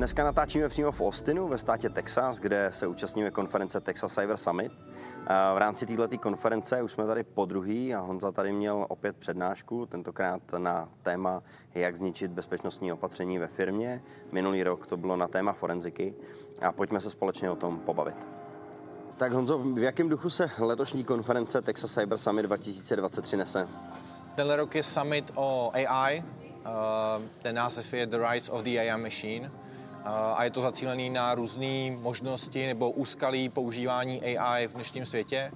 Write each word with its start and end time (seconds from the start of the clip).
Dneska 0.00 0.24
natáčíme 0.24 0.68
přímo 0.68 0.92
v 0.92 1.00
Austinu 1.00 1.48
ve 1.48 1.58
státě 1.58 1.88
Texas, 1.88 2.38
kde 2.38 2.70
se 2.72 2.86
účastníme 2.86 3.30
konference 3.30 3.80
Texas 3.80 4.14
Cyber 4.14 4.36
Summit. 4.36 4.72
V 5.54 5.58
rámci 5.58 5.86
této 5.86 6.18
konference 6.18 6.82
už 6.82 6.92
jsme 6.92 7.06
tady 7.06 7.22
po 7.24 7.44
druhý 7.44 7.94
a 7.94 8.00
Honza 8.00 8.32
tady 8.32 8.52
měl 8.52 8.86
opět 8.88 9.16
přednášku, 9.16 9.86
tentokrát 9.86 10.42
na 10.58 10.88
téma, 11.02 11.42
jak 11.74 11.96
zničit 11.96 12.30
bezpečnostní 12.30 12.92
opatření 12.92 13.38
ve 13.38 13.46
firmě. 13.46 14.02
Minulý 14.32 14.62
rok 14.62 14.86
to 14.86 14.96
bylo 14.96 15.16
na 15.16 15.28
téma 15.28 15.52
forenziky 15.52 16.14
a 16.60 16.72
pojďme 16.72 17.00
se 17.00 17.10
společně 17.10 17.50
o 17.50 17.56
tom 17.56 17.78
pobavit. 17.78 18.16
Tak 19.16 19.32
Honzo, 19.32 19.58
v 19.58 19.78
jakém 19.78 20.08
duchu 20.08 20.30
se 20.30 20.50
letošní 20.58 21.04
konference 21.04 21.62
Texas 21.62 21.94
Cyber 21.94 22.18
Summit 22.18 22.42
2023 22.42 23.36
nese? 23.36 23.68
Tenhle 24.34 24.56
rok 24.56 24.74
je 24.74 24.82
summit 24.82 25.32
o 25.34 25.70
AI, 25.74 26.22
Uh, 26.60 27.22
ten 27.42 27.54
název 27.54 27.94
je 27.94 28.06
The 28.06 28.18
Rise 28.30 28.52
of 28.52 28.62
the 28.62 28.78
AI 28.78 28.96
Machine 28.96 29.50
a 30.04 30.44
je 30.44 30.50
to 30.50 30.60
zacílený 30.60 31.10
na 31.10 31.34
různé 31.34 31.90
možnosti 31.90 32.66
nebo 32.66 32.90
úskalí 32.90 33.48
používání 33.48 34.38
AI 34.38 34.66
v 34.66 34.74
dnešním 34.74 35.06
světě. 35.06 35.52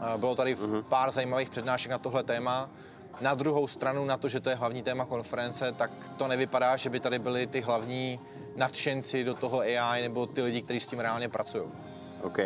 Uh, 0.00 0.20
bylo 0.20 0.34
tady 0.34 0.54
uh-huh. 0.54 0.82
pár 0.82 1.10
zajímavých 1.10 1.50
přednášek 1.50 1.90
na 1.90 1.98
tohle 1.98 2.22
téma. 2.22 2.70
Na 3.20 3.34
druhou 3.34 3.66
stranu, 3.66 4.04
na 4.04 4.16
to, 4.16 4.28
že 4.28 4.40
to 4.40 4.50
je 4.50 4.56
hlavní 4.56 4.82
téma 4.82 5.04
konference, 5.04 5.72
tak 5.72 5.90
to 6.16 6.28
nevypadá, 6.28 6.76
že 6.76 6.90
by 6.90 7.00
tady 7.00 7.18
byli 7.18 7.46
ty 7.46 7.60
hlavní 7.60 8.20
nadšenci 8.56 9.24
do 9.24 9.34
toho 9.34 9.60
AI 9.60 10.02
nebo 10.02 10.26
ty 10.26 10.42
lidi, 10.42 10.62
kteří 10.62 10.80
s 10.80 10.86
tím 10.86 11.00
reálně 11.00 11.28
pracují. 11.28 11.64
OK. 12.22 12.38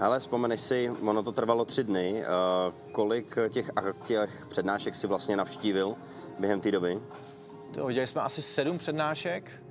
Ale 0.00 0.20
vzpomeneš 0.20 0.60
si, 0.60 0.90
ono 1.06 1.22
to 1.22 1.32
trvalo 1.32 1.64
tři 1.64 1.84
dny, 1.84 2.22
kolik 2.92 3.36
těch, 3.48 3.70
těch 4.06 4.46
přednášek 4.48 4.94
si 4.94 5.06
vlastně 5.06 5.36
navštívil 5.36 5.94
během 6.38 6.60
té 6.60 6.70
doby? 6.70 7.00
To, 7.74 7.84
udělali 7.84 8.06
jsme 8.06 8.22
asi 8.22 8.42
sedm 8.42 8.78
přednášek, 8.78 9.62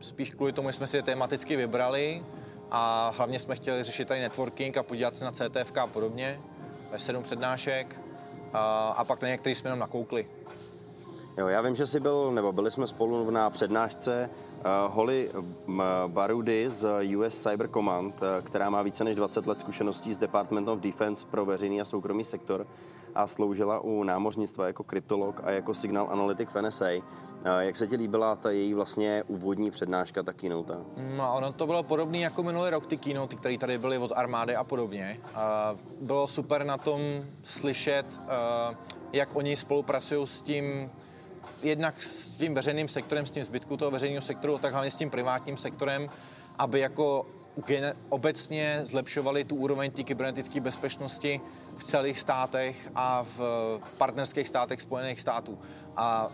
spíš 0.00 0.30
kvůli 0.30 0.52
tomu, 0.52 0.68
že 0.68 0.72
jsme 0.72 0.86
si 0.86 0.96
je 0.96 1.02
tematicky 1.02 1.56
vybrali 1.56 2.22
a 2.70 3.12
hlavně 3.16 3.38
jsme 3.38 3.56
chtěli 3.56 3.84
řešit 3.84 4.08
tady 4.08 4.20
networking 4.20 4.76
a 4.76 4.82
podívat 4.82 5.16
se 5.16 5.24
na 5.24 5.32
CTFK 5.32 5.78
a 5.78 5.86
podobně. 5.86 6.40
Sedm 6.96 7.22
přednášek 7.22 8.00
a, 8.52 8.88
a 8.96 9.04
pak 9.04 9.22
na 9.22 9.28
některý 9.28 9.54
jsme 9.54 9.68
jenom 9.68 9.78
nakoukli. 9.78 10.26
Jo, 11.38 11.48
já 11.48 11.60
vím, 11.60 11.76
že 11.76 11.86
jsi 11.86 12.00
byl, 12.00 12.30
nebo 12.30 12.52
byli 12.52 12.70
jsme 12.70 12.86
spolu 12.86 13.30
na 13.30 13.50
přednášce 13.50 14.30
uh, 14.30 14.94
Holly 14.94 15.30
Barudy 16.06 16.70
z 16.70 16.88
US 17.16 17.38
Cyber 17.38 17.68
Command, 17.68 18.14
uh, 18.14 18.46
která 18.46 18.70
má 18.70 18.82
více 18.82 19.04
než 19.04 19.16
20 19.16 19.46
let 19.46 19.60
zkušeností 19.60 20.12
z 20.12 20.16
Department 20.16 20.68
of 20.68 20.80
Defense 20.80 21.26
pro 21.30 21.44
veřejný 21.44 21.80
a 21.80 21.84
soukromý 21.84 22.24
sektor 22.24 22.66
a 23.14 23.26
sloužila 23.26 23.80
u 23.80 24.04
námořnictva 24.04 24.66
jako 24.66 24.84
kryptolog 24.84 25.40
a 25.44 25.50
jako 25.50 25.74
signal 25.74 26.08
analytik 26.10 26.50
v 26.50 26.62
NSA. 26.62 26.88
Jak 27.60 27.76
se 27.76 27.86
ti 27.86 27.96
líbila 27.96 28.36
ta 28.36 28.50
její 28.50 28.74
vlastně 28.74 29.22
úvodní 29.26 29.70
přednáška, 29.70 30.22
ta 30.22 30.32
keynote? 30.32 30.74
No, 31.16 31.36
ono 31.36 31.52
to 31.52 31.66
bylo 31.66 31.82
podobné 31.82 32.18
jako 32.18 32.42
minulý 32.42 32.70
rok, 32.70 32.86
ty 32.86 32.96
keynote, 32.96 33.36
které 33.36 33.58
tady 33.58 33.78
byly 33.78 33.98
od 33.98 34.12
armády 34.14 34.56
a 34.56 34.64
podobně. 34.64 35.20
Bylo 36.00 36.26
super 36.26 36.64
na 36.64 36.78
tom 36.78 37.00
slyšet, 37.42 38.20
jak 39.12 39.36
oni 39.36 39.56
spolupracují 39.56 40.26
s 40.26 40.42
tím 40.42 40.90
jednak 41.62 42.02
s 42.02 42.36
tím 42.36 42.54
veřejným 42.54 42.88
sektorem, 42.88 43.26
s 43.26 43.30
tím 43.30 43.44
zbytku 43.44 43.76
toho 43.76 43.90
veřejného 43.90 44.20
sektoru, 44.20 44.58
tak 44.58 44.72
hlavně 44.72 44.90
s 44.90 44.96
tím 44.96 45.10
privátním 45.10 45.56
sektorem, 45.56 46.08
aby 46.58 46.80
jako 46.80 47.26
obecně 48.08 48.80
zlepšovali 48.84 49.44
tu 49.44 49.56
úroveň 49.56 49.90
té 49.90 50.02
kybernetické 50.02 50.60
bezpečnosti 50.60 51.40
v 51.76 51.84
celých 51.84 52.18
státech 52.18 52.90
a 52.94 53.22
v 53.22 53.40
partnerských 53.98 54.48
státech 54.48 54.80
Spojených 54.80 55.20
států. 55.20 55.58
A 55.96 56.28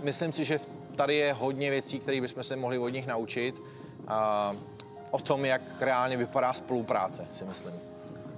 myslím 0.00 0.32
si, 0.32 0.44
že 0.44 0.60
tady 0.96 1.16
je 1.16 1.32
hodně 1.32 1.70
věcí, 1.70 1.98
které 1.98 2.20
bychom 2.20 2.42
se 2.42 2.56
mohli 2.56 2.78
od 2.78 2.88
nich 2.88 3.06
naučit 3.06 3.62
a 4.08 4.52
o 5.10 5.18
tom, 5.18 5.44
jak 5.44 5.62
reálně 5.80 6.16
vypadá 6.16 6.52
spolupráce, 6.52 7.26
si 7.30 7.44
myslím. 7.44 7.74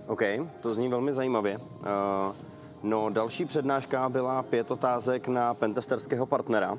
OK, 0.07 0.23
to 0.61 0.75
zní 0.75 0.89
velmi 0.89 1.13
zajímavě. 1.13 1.59
Uh, 1.59 2.35
no, 2.83 3.11
další 3.11 3.45
přednáška 3.45 4.09
byla 4.09 4.43
pět 4.43 4.71
otázek 4.71 5.29
na 5.29 5.55
pentesterského 5.55 6.27
partnera 6.27 6.79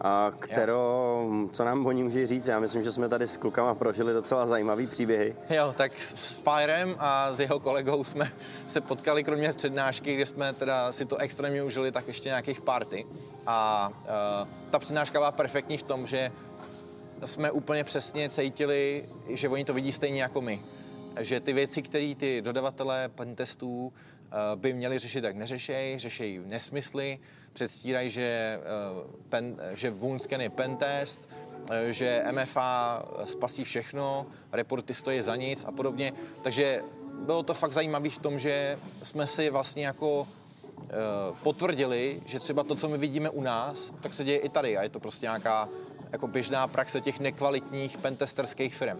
a 0.00 0.32
kterou, 0.38 1.48
co 1.52 1.64
nám 1.64 1.86
o 1.86 1.92
ní 1.92 2.02
může 2.02 2.26
říct? 2.26 2.46
Já 2.46 2.60
myslím, 2.60 2.84
že 2.84 2.92
jsme 2.92 3.08
tady 3.08 3.26
s 3.26 3.36
klukama 3.36 3.74
prožili 3.74 4.12
docela 4.12 4.46
zajímavý 4.46 4.86
příběhy. 4.86 5.36
Jo, 5.50 5.74
tak 5.76 6.02
s 6.02 6.36
Fyrem 6.36 6.96
a 6.98 7.32
s 7.32 7.40
jeho 7.40 7.60
kolegou 7.60 8.04
jsme 8.04 8.32
se 8.66 8.80
potkali 8.80 9.24
kromě 9.24 9.52
přednášky, 9.52 10.14
kde 10.14 10.26
jsme 10.26 10.52
teda 10.52 10.92
si 10.92 11.04
to 11.04 11.16
extrémně 11.16 11.62
užili, 11.62 11.92
tak 11.92 12.08
ještě 12.08 12.28
nějakých 12.28 12.60
party. 12.60 13.06
A 13.46 13.88
uh, 13.88 14.48
ta 14.70 14.78
přednáška 14.78 15.18
byla 15.18 15.32
perfektní 15.32 15.78
v 15.78 15.82
tom, 15.82 16.06
že 16.06 16.32
jsme 17.24 17.50
úplně 17.50 17.84
přesně 17.84 18.28
cítili, 18.28 19.04
že 19.28 19.48
oni 19.48 19.64
to 19.64 19.74
vidí 19.74 19.92
stejně 19.92 20.22
jako 20.22 20.40
my. 20.40 20.60
Že 21.20 21.40
ty 21.40 21.52
věci, 21.52 21.82
které 21.82 22.14
ty 22.14 22.42
dodavatelé 22.42 23.08
pentestů 23.08 23.92
Eh, 23.92 24.15
by 24.54 24.72
měli 24.72 24.98
řešit, 24.98 25.20
tak 25.20 25.36
neřešejí, 25.36 25.98
řešejí 25.98 26.40
nesmysly, 26.46 27.18
předstírají, 27.52 28.10
že, 28.10 28.60
eh, 28.60 29.22
pen, 29.28 29.56
že 29.74 29.90
Woundscan 29.90 30.40
je 30.40 30.50
pentest, 30.50 31.28
eh, 31.70 31.92
že 31.92 32.22
MFA 32.26 33.04
spasí 33.26 33.64
všechno, 33.64 34.26
reporty 34.52 34.94
stojí 34.94 35.22
za 35.22 35.36
nic 35.36 35.64
a 35.64 35.72
podobně. 35.72 36.12
Takže 36.42 36.82
bylo 37.24 37.42
to 37.42 37.54
fakt 37.54 37.72
zajímavé 37.72 38.10
v 38.10 38.18
tom, 38.18 38.38
že 38.38 38.78
jsme 39.02 39.26
si 39.26 39.50
vlastně 39.50 39.86
jako 39.86 40.28
potvrdili, 41.42 42.22
že 42.26 42.40
třeba 42.40 42.62
to, 42.62 42.74
co 42.74 42.88
my 42.88 42.98
vidíme 42.98 43.30
u 43.30 43.42
nás, 43.42 43.92
tak 44.00 44.14
se 44.14 44.24
děje 44.24 44.38
i 44.38 44.48
tady 44.48 44.76
a 44.76 44.82
je 44.82 44.88
to 44.88 45.00
prostě 45.00 45.26
nějaká 45.26 45.68
jako 46.12 46.28
běžná 46.28 46.68
praxe 46.68 47.00
těch 47.00 47.20
nekvalitních 47.20 47.98
pentesterských 47.98 48.74
firm. 48.74 48.98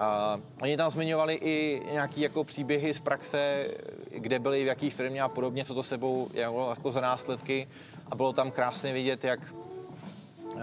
A 0.00 0.40
oni 0.62 0.76
tam 0.76 0.90
zmiňovali 0.90 1.34
i 1.34 1.82
nějaký 1.92 2.20
jako 2.20 2.44
příběhy 2.44 2.94
z 2.94 3.00
praxe, 3.00 3.68
kde 4.10 4.38
byli, 4.38 4.64
v 4.64 4.66
jaký 4.66 4.90
firmě 4.90 5.22
a 5.22 5.28
podobně, 5.28 5.64
co 5.64 5.74
to 5.74 5.82
sebou 5.82 6.28
jako, 6.34 6.66
jako 6.70 6.92
za 6.92 7.00
následky. 7.00 7.68
A 8.10 8.14
bylo 8.14 8.32
tam 8.32 8.50
krásně 8.50 8.92
vidět, 8.92 9.24
jak 9.24 9.40
uh, 10.54 10.60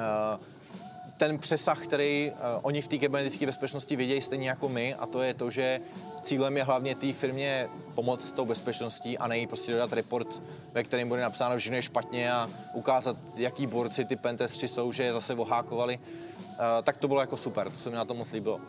ten 1.17 1.39
přesah, 1.39 1.83
který 1.83 2.31
uh, 2.31 2.37
oni 2.61 2.81
v 2.81 2.87
té 2.87 2.97
kybernetické 2.97 3.45
bezpečnosti 3.45 3.95
vidějí 3.95 4.21
stejně 4.21 4.49
jako 4.49 4.69
my, 4.69 4.95
a 4.95 5.05
to 5.05 5.21
je 5.21 5.33
to, 5.33 5.49
že 5.49 5.81
cílem 6.23 6.57
je 6.57 6.63
hlavně 6.63 6.95
té 6.95 7.13
firmě 7.13 7.69
pomoct 7.95 8.27
s 8.27 8.31
tou 8.31 8.45
bezpečností 8.45 9.17
a 9.17 9.27
nej 9.27 9.47
prostě 9.47 9.71
dodat 9.71 9.93
report, 9.93 10.41
ve 10.73 10.83
kterém 10.83 11.09
bude 11.09 11.21
napsáno, 11.21 11.59
že 11.59 11.75
je 11.75 11.81
špatně 11.81 12.31
a 12.31 12.49
ukázat, 12.73 13.17
jaký 13.35 13.67
borci 13.67 14.05
ty 14.05 14.15
pentestři 14.15 14.67
jsou, 14.67 14.91
že 14.91 15.03
je 15.03 15.13
zase 15.13 15.33
ohákovali. 15.33 15.99
Uh, 15.99 16.83
tak 16.83 16.97
to 16.97 17.07
bylo 17.07 17.21
jako 17.21 17.37
super, 17.37 17.71
to 17.71 17.77
se 17.77 17.89
mi 17.89 17.95
na 17.95 18.05
tom 18.05 18.17
moc 18.17 18.31
líbilo. 18.31 18.59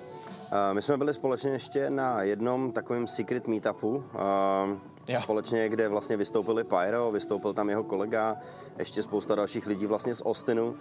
My 0.72 0.82
jsme 0.82 0.96
byli 0.96 1.14
společně 1.14 1.50
ještě 1.50 1.90
na 1.90 2.22
jednom 2.22 2.72
takovém 2.72 3.06
secret 3.06 3.48
meetupu, 3.48 4.04
jo. 5.08 5.20
společně, 5.22 5.68
kde 5.68 5.88
vlastně 5.88 6.16
vystoupili 6.16 6.64
Pyro, 6.64 7.10
vystoupil 7.10 7.54
tam 7.54 7.70
jeho 7.70 7.84
kolega, 7.84 8.36
ještě 8.78 9.02
spousta 9.02 9.34
dalších 9.34 9.66
lidí 9.66 9.86
vlastně 9.86 10.14
z 10.14 10.22
Austinu. 10.26 10.74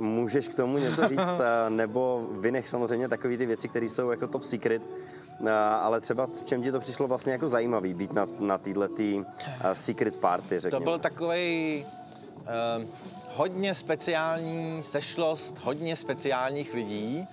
Můžeš 0.00 0.48
k 0.48 0.54
tomu 0.54 0.78
něco 0.78 1.08
říct, 1.08 1.20
nebo 1.68 2.26
vynech 2.30 2.68
samozřejmě 2.68 3.08
takové 3.08 3.36
ty 3.36 3.46
věci, 3.46 3.68
které 3.68 3.86
jsou 3.86 4.10
jako 4.10 4.26
top 4.26 4.44
secret, 4.44 4.82
ale 5.80 6.00
třeba 6.00 6.26
v 6.26 6.44
čem 6.44 6.62
ti 6.62 6.72
to 6.72 6.80
přišlo 6.80 7.08
vlastně 7.08 7.32
jako 7.32 7.48
zajímavý 7.48 7.94
být 7.94 8.12
na, 8.12 8.26
na 8.38 8.58
této 8.58 8.88
tý, 8.88 9.24
secret 9.72 10.16
party, 10.16 10.60
řekněme. 10.60 10.84
To 10.84 10.90
byl 10.90 10.98
takový 10.98 11.86
uh, 12.78 12.84
hodně 13.34 13.74
speciální 13.74 14.82
sešlost, 14.82 15.58
hodně 15.58 15.96
speciálních 15.96 16.74
lidí, 16.74 17.28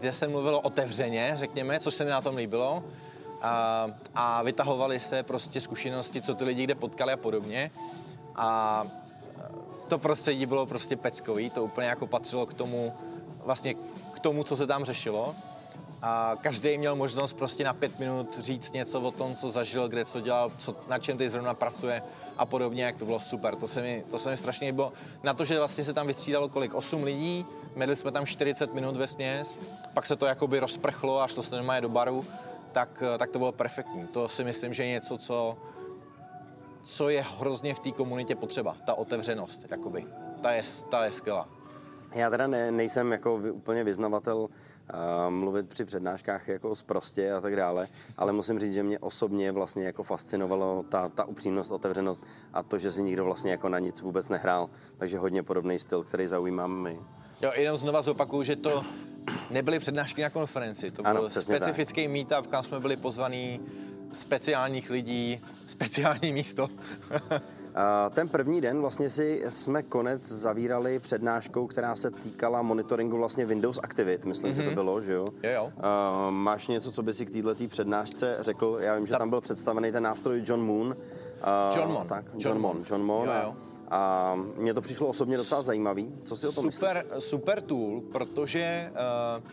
kde 0.00 0.12
se 0.12 0.28
mluvilo 0.28 0.60
otevřeně, 0.60 1.32
řekněme, 1.36 1.80
což 1.80 1.94
se 1.94 2.04
mi 2.04 2.10
na 2.10 2.20
tom 2.20 2.36
líbilo. 2.36 2.84
A, 3.42 3.86
a 4.14 4.42
vytahovali 4.42 5.00
se 5.00 5.22
prostě 5.22 5.60
zkušenosti, 5.60 6.22
co 6.22 6.34
ty 6.34 6.44
lidi 6.44 6.64
kde 6.64 6.74
potkali 6.74 7.12
a 7.12 7.16
podobně. 7.16 7.70
A 8.36 8.84
to 9.88 9.98
prostředí 9.98 10.46
bylo 10.46 10.66
prostě 10.66 10.96
peckový, 10.96 11.50
to 11.50 11.64
úplně 11.64 11.86
jako 11.86 12.06
patřilo 12.06 12.46
k 12.46 12.54
tomu, 12.54 12.92
vlastně 13.44 13.74
k 14.12 14.18
tomu, 14.20 14.44
co 14.44 14.56
se 14.56 14.66
tam 14.66 14.84
řešilo. 14.84 15.34
A 16.02 16.36
každý 16.42 16.78
měl 16.78 16.96
možnost 16.96 17.32
prostě 17.32 17.64
na 17.64 17.72
pět 17.72 17.98
minut 17.98 18.38
říct 18.40 18.72
něco 18.72 19.00
o 19.00 19.10
tom, 19.10 19.34
co 19.34 19.50
zažil, 19.50 19.88
kde 19.88 20.04
co 20.04 20.20
dělal, 20.20 20.52
co, 20.58 20.76
na 20.88 20.98
čem 20.98 21.18
teď 21.18 21.28
zrovna 21.28 21.54
pracuje 21.54 22.02
a 22.36 22.46
podobně, 22.46 22.84
jak 22.84 22.96
to 22.96 23.04
bylo 23.04 23.20
super. 23.20 23.56
To 23.56 23.68
se 23.68 23.82
mi, 23.82 24.04
to 24.10 24.18
se 24.18 24.30
mi 24.30 24.36
strašně 24.36 24.66
líbilo. 24.66 24.92
Na 25.22 25.34
to, 25.34 25.44
že 25.44 25.58
vlastně 25.58 25.84
se 25.84 25.92
tam 25.92 26.06
vystřídalo 26.06 26.48
kolik? 26.48 26.74
8 26.74 27.02
lidí, 27.02 27.46
měli 27.78 27.96
jsme 27.96 28.12
tam 28.12 28.26
40 28.26 28.74
minut 28.74 28.96
ve 28.96 29.06
směs, 29.06 29.58
pak 29.94 30.06
se 30.06 30.16
to 30.16 30.26
jakoby 30.26 30.60
rozprchlo 30.60 31.20
a 31.20 31.28
šlo 31.28 31.42
se 31.42 31.54
normálně 31.54 31.80
do 31.80 31.88
baru, 31.88 32.24
tak, 32.72 33.02
tak 33.18 33.30
to 33.30 33.38
bylo 33.38 33.52
perfektní. 33.52 34.06
To 34.06 34.28
si 34.28 34.44
myslím, 34.44 34.72
že 34.72 34.84
je 34.84 34.90
něco, 34.90 35.18
co, 35.18 35.58
co 36.82 37.08
je 37.08 37.24
hrozně 37.38 37.74
v 37.74 37.78
té 37.78 37.90
komunitě 37.90 38.34
potřeba, 38.34 38.76
ta 38.86 38.94
otevřenost, 38.94 39.66
jakoby. 39.70 40.06
Ta 40.40 40.52
je, 40.52 40.62
ta 40.90 41.04
je 41.04 41.12
skvělá. 41.12 41.48
Já 42.14 42.30
teda 42.30 42.46
ne, 42.46 42.70
nejsem 42.72 43.12
jako 43.12 43.34
úplně 43.34 43.84
vyznavatel 43.84 44.38
uh, 44.38 44.48
mluvit 45.28 45.68
při 45.68 45.84
přednáškách 45.84 46.48
jako 46.48 46.76
zprostě 46.76 47.32
a 47.32 47.40
tak 47.40 47.56
dále, 47.56 47.88
ale 48.16 48.32
musím 48.32 48.60
říct, 48.60 48.74
že 48.74 48.82
mě 48.82 48.98
osobně 48.98 49.52
vlastně 49.52 49.84
jako 49.84 50.02
fascinovalo 50.02 50.84
ta, 50.88 51.08
ta 51.08 51.24
upřímnost, 51.24 51.70
otevřenost 51.70 52.22
a 52.52 52.62
to, 52.62 52.78
že 52.78 52.92
si 52.92 53.02
nikdo 53.02 53.24
vlastně 53.24 53.50
jako 53.50 53.68
na 53.68 53.78
nic 53.78 54.00
vůbec 54.00 54.28
nehrál, 54.28 54.70
takže 54.96 55.18
hodně 55.18 55.42
podobný 55.42 55.78
styl, 55.78 56.04
který 56.04 56.26
zaujímám 56.26 56.82
my. 56.82 56.98
Jo, 57.42 57.52
jenom 57.56 57.76
znova 57.76 58.02
zopakuju, 58.02 58.42
že 58.42 58.56
to 58.56 58.84
nebyly 59.50 59.78
přednášky 59.78 60.22
na 60.22 60.30
konferenci, 60.30 60.90
to 60.90 61.06
Ano, 61.06 61.20
byl 61.20 61.30
specifický 61.30 62.08
meetup, 62.08 62.46
kam 62.46 62.62
jsme 62.62 62.80
byli 62.80 62.96
pozvaní 62.96 63.60
speciálních 64.12 64.90
lidí, 64.90 65.40
speciální 65.66 66.32
místo. 66.32 66.68
Ten 68.10 68.28
první 68.28 68.60
den 68.60 68.80
vlastně 68.80 69.10
si 69.10 69.44
jsme 69.48 69.82
konec 69.82 70.28
zavírali 70.28 70.98
přednáškou, 70.98 71.66
která 71.66 71.96
se 71.96 72.10
týkala 72.10 72.62
monitoringu 72.62 73.16
vlastně 73.16 73.46
Windows 73.46 73.80
Aktivit, 73.82 74.24
myslím, 74.24 74.52
mm-hmm. 74.52 74.62
že 74.62 74.68
to 74.68 74.74
bylo, 74.74 75.00
že 75.00 75.12
jo? 75.12 75.24
Jo, 75.42 75.50
jo. 75.50 75.72
Uh, 75.76 76.30
máš 76.30 76.68
něco, 76.68 76.92
co 76.92 77.02
by 77.02 77.14
si 77.14 77.26
k 77.26 77.30
této 77.32 77.54
přednášce 77.68 78.36
řekl? 78.40 78.78
Já 78.80 78.96
vím, 78.96 79.06
že 79.06 79.14
tam 79.14 79.30
byl 79.30 79.40
představený 79.40 79.92
ten 79.92 80.02
nástroj 80.02 80.42
John 80.46 80.60
Moon. 80.60 80.86
Uh, 80.86 81.76
John 81.76 81.92
Mon. 81.92 82.06
Tak, 82.06 82.24
John, 82.24 82.40
John 82.40 82.60
Mon. 82.60 82.84
John 82.90 83.02
Mon. 83.02 83.26
Jo, 83.26 83.34
jo. 83.42 83.56
A 83.90 84.34
mně 84.56 84.74
to 84.74 84.80
přišlo 84.80 85.06
osobně 85.06 85.36
docela 85.36 85.62
zajímavý. 85.62 86.12
Co 86.24 86.36
si 86.36 86.46
o 86.46 86.52
tom 86.52 86.66
myslíš? 86.66 86.74
super, 86.74 87.06
super 87.18 87.60
tool, 87.60 88.00
protože 88.12 88.92
uh, 89.38 89.44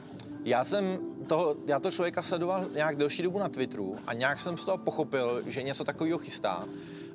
já 0.46 0.64
jsem 0.64 1.00
toho, 1.28 1.56
já 1.66 1.80
to 1.80 1.92
člověka 1.92 2.22
sledoval 2.22 2.66
nějak 2.74 2.96
delší 2.96 3.24
dobu 3.24 3.40
na 3.40 3.50
Twitteru 3.50 3.96
a 4.08 4.14
nějak 4.14 4.42
jsem 4.42 4.58
z 4.58 4.66
toho 4.66 4.78
pochopil, 4.78 5.44
že 5.46 5.64
něco 5.64 5.84
takového 5.84 6.18
chystá. 6.18 6.66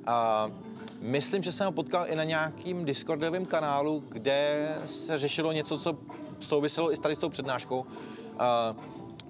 A 0.05 0.49
myslím, 1.01 1.43
že 1.43 1.51
jsem 1.51 1.65
ho 1.65 1.71
potkal 1.71 2.05
i 2.07 2.15
na 2.15 2.23
nějakým 2.23 2.85
Discordovém 2.85 3.45
kanálu, 3.45 4.03
kde 4.09 4.69
se 4.85 5.17
řešilo 5.17 5.51
něco, 5.51 5.77
co 5.77 5.97
souviselo 6.39 6.93
i 6.93 6.95
s 6.95 6.99
tady 6.99 7.15
s 7.15 7.19
tou 7.19 7.29
přednáškou. 7.29 7.79
Uh, 7.79 7.87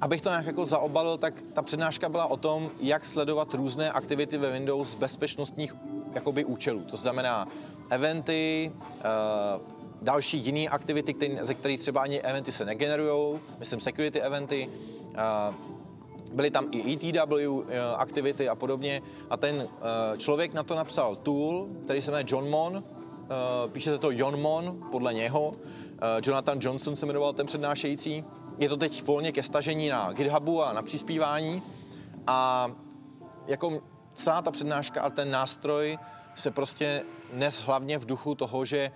abych 0.02 0.22
to 0.22 0.30
nějak 0.30 0.46
jako 0.46 0.66
zaobalil, 0.66 1.18
tak 1.18 1.34
ta 1.54 1.62
přednáška 1.62 2.10
byla 2.10 2.26
o 2.26 2.38
tom, 2.38 2.70
jak 2.80 3.06
sledovat 3.06 3.54
různé 3.54 3.92
aktivity 3.92 4.38
ve 4.38 4.52
Windows 4.52 4.90
z 4.90 4.96
bezpečnostních 4.96 5.76
jakoby 6.14 6.46
účelů. 6.46 6.84
To 6.92 6.98
znamená 6.98 7.48
eventy, 7.92 8.72
uh, 8.74 9.62
další 10.02 10.38
jiné 10.38 10.68
aktivity, 10.68 11.38
ze 11.42 11.54
kterých 11.54 11.80
třeba 11.80 12.02
ani 12.02 12.22
eventy 12.22 12.52
se 12.52 12.66
negenerují, 12.66 13.40
myslím 13.60 13.80
security 13.80 14.22
eventy, 14.22 14.70
uh, 15.50 15.56
byly 16.34 16.52
tam 16.52 16.68
i 16.72 16.94
ETW 16.94 17.48
uh, 17.48 17.64
aktivity 17.98 18.50
a 18.50 18.56
podobně. 18.56 19.02
A 19.30 19.38
ten 19.38 19.68
člověk 20.18 20.54
na 20.54 20.64
to 20.64 20.76
napsal 20.76 21.16
tool, 21.16 21.68
který 21.84 22.02
se 22.02 22.12
jmenuje 22.12 22.26
John 22.28 22.50
Mon, 22.50 22.84
píše 23.72 23.90
se 23.90 23.98
to 23.98 24.12
John 24.12 24.42
Mon 24.42 24.88
podle 24.92 25.14
něho, 25.14 25.54
Jonathan 26.24 26.58
Johnson 26.62 26.96
se 26.96 27.06
jmenoval 27.06 27.34
ten 27.34 27.46
přednášející, 27.46 28.24
je 28.58 28.70
to 28.70 28.78
teď 28.78 29.04
volně 29.04 29.32
ke 29.32 29.44
stažení 29.44 29.90
na 29.90 30.14
GitHubu 30.14 30.64
a 30.64 30.74
na 30.74 30.82
přispívání. 30.82 31.64
A 32.28 32.72
jako 33.48 33.82
celá 34.16 34.42
ta 34.42 34.52
přednáška 34.52 35.02
a 35.02 35.10
ten 35.10 35.32
nástroj 35.32 35.98
se 36.36 36.52
prostě 36.52 37.04
nes 37.34 37.62
hlavně 37.62 37.98
v 37.98 38.06
duchu 38.06 38.36
toho, 38.36 38.66
že 38.66 38.92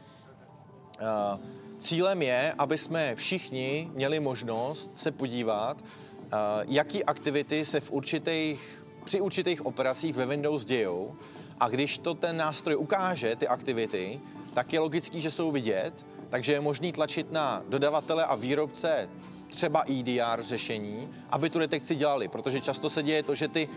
Uh, 1.01 1.39
Cílem 1.77 2.21
je, 2.21 2.53
aby 2.57 2.77
jsme 2.77 3.15
všichni 3.15 3.89
měli 3.93 4.19
možnost 4.19 4.97
se 4.97 5.11
podívat, 5.11 5.77
uh, 5.81 6.29
jaký 6.67 7.05
aktivity 7.05 7.65
se 7.65 7.79
v 7.79 7.91
určitých, 7.91 8.85
při 9.03 9.21
určitých 9.21 9.65
operacích 9.65 10.15
ve 10.15 10.25
Windows 10.25 10.65
dějou. 10.65 11.15
A 11.59 11.69
když 11.69 11.97
to 11.97 12.13
ten 12.13 12.37
nástroj 12.37 12.75
ukáže, 12.75 13.35
ty 13.35 13.47
aktivity, 13.47 14.19
tak 14.53 14.73
je 14.73 14.79
logický, 14.79 15.21
že 15.21 15.31
jsou 15.31 15.51
vidět, 15.51 16.05
takže 16.29 16.53
je 16.53 16.61
možný 16.61 16.91
tlačit 16.91 17.31
na 17.31 17.63
dodavatele 17.69 18.25
a 18.25 18.35
výrobce 18.35 19.09
třeba 19.49 19.83
EDR 19.89 20.43
řešení, 20.43 21.09
aby 21.29 21.49
tu 21.49 21.59
detekci 21.59 21.95
dělali, 21.95 22.27
protože 22.27 22.61
často 22.61 22.89
se 22.89 23.03
děje 23.03 23.23
to, 23.23 23.35
že 23.35 23.47
ty 23.47 23.69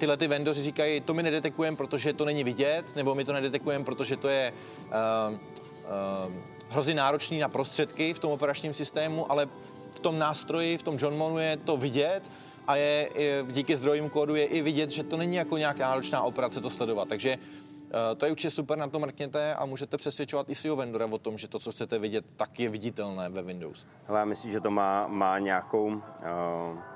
tyhle 0.00 0.16
ty 0.16 0.28
vendoři 0.28 0.62
říkají, 0.62 1.00
to 1.00 1.14
my 1.14 1.22
nedetekujeme, 1.22 1.76
protože 1.76 2.12
to 2.12 2.24
není 2.24 2.44
vidět, 2.44 2.96
nebo 2.96 3.14
my 3.14 3.24
to 3.24 3.32
nedetekujeme, 3.32 3.84
protože 3.84 4.16
to 4.16 4.28
je 4.28 4.52
uh, 4.86 5.34
uh, 5.34 6.32
hrozně 6.70 6.94
náročný 6.94 7.38
na 7.38 7.48
prostředky 7.48 8.14
v 8.14 8.18
tom 8.18 8.32
operačním 8.32 8.74
systému, 8.74 9.32
ale 9.32 9.46
v 9.92 10.00
tom 10.00 10.18
nástroji, 10.18 10.78
v 10.78 10.82
tom 10.82 10.96
Johnmonu 11.00 11.38
je 11.38 11.56
to 11.56 11.76
vidět 11.76 12.30
a 12.66 12.76
je, 12.76 13.08
je 13.14 13.44
díky 13.50 13.76
zdrojům 13.76 14.10
kódu 14.10 14.34
je 14.34 14.44
i 14.44 14.62
vidět, 14.62 14.90
že 14.90 15.02
to 15.02 15.16
není 15.16 15.36
jako 15.36 15.56
nějaká 15.56 15.88
náročná 15.88 16.22
operace 16.22 16.60
to 16.60 16.70
sledovat. 16.70 17.08
Takže 17.08 17.36
uh, 17.36 18.16
to 18.16 18.26
je 18.26 18.32
určitě 18.32 18.50
super, 18.50 18.78
na 18.78 18.88
to 18.88 18.98
mrkněte 18.98 19.54
a 19.54 19.66
můžete 19.66 19.96
přesvědčovat 19.96 20.50
i 20.50 20.54
svého 20.54 20.76
vendora 20.76 21.06
o 21.06 21.18
tom, 21.18 21.38
že 21.38 21.48
to, 21.48 21.58
co 21.58 21.72
chcete 21.72 21.98
vidět, 21.98 22.24
tak 22.36 22.60
je 22.60 22.68
viditelné 22.68 23.28
ve 23.28 23.42
Windows. 23.42 23.86
Hele, 24.06 24.18
já 24.18 24.24
myslím, 24.24 24.52
že 24.52 24.60
to 24.60 24.70
má, 24.70 25.06
má 25.06 25.38
nějakou... 25.38 25.86
Uh, 25.86 26.89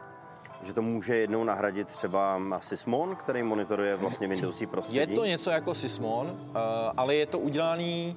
že 0.64 0.72
to 0.72 0.82
může 0.82 1.16
jednou 1.16 1.44
nahradit 1.44 1.88
třeba 1.88 2.40
Sysmon, 2.58 3.16
který 3.16 3.42
monitoruje 3.42 3.96
vlastně 3.96 4.28
Windowsí 4.28 4.66
prostředí. 4.66 4.98
Je 4.98 5.06
to 5.06 5.24
něco 5.24 5.50
jako 5.50 5.74
Sysmon, 5.74 6.26
uh, 6.26 6.54
ale 6.96 7.14
je 7.14 7.26
to 7.26 7.38
udělaný 7.38 8.16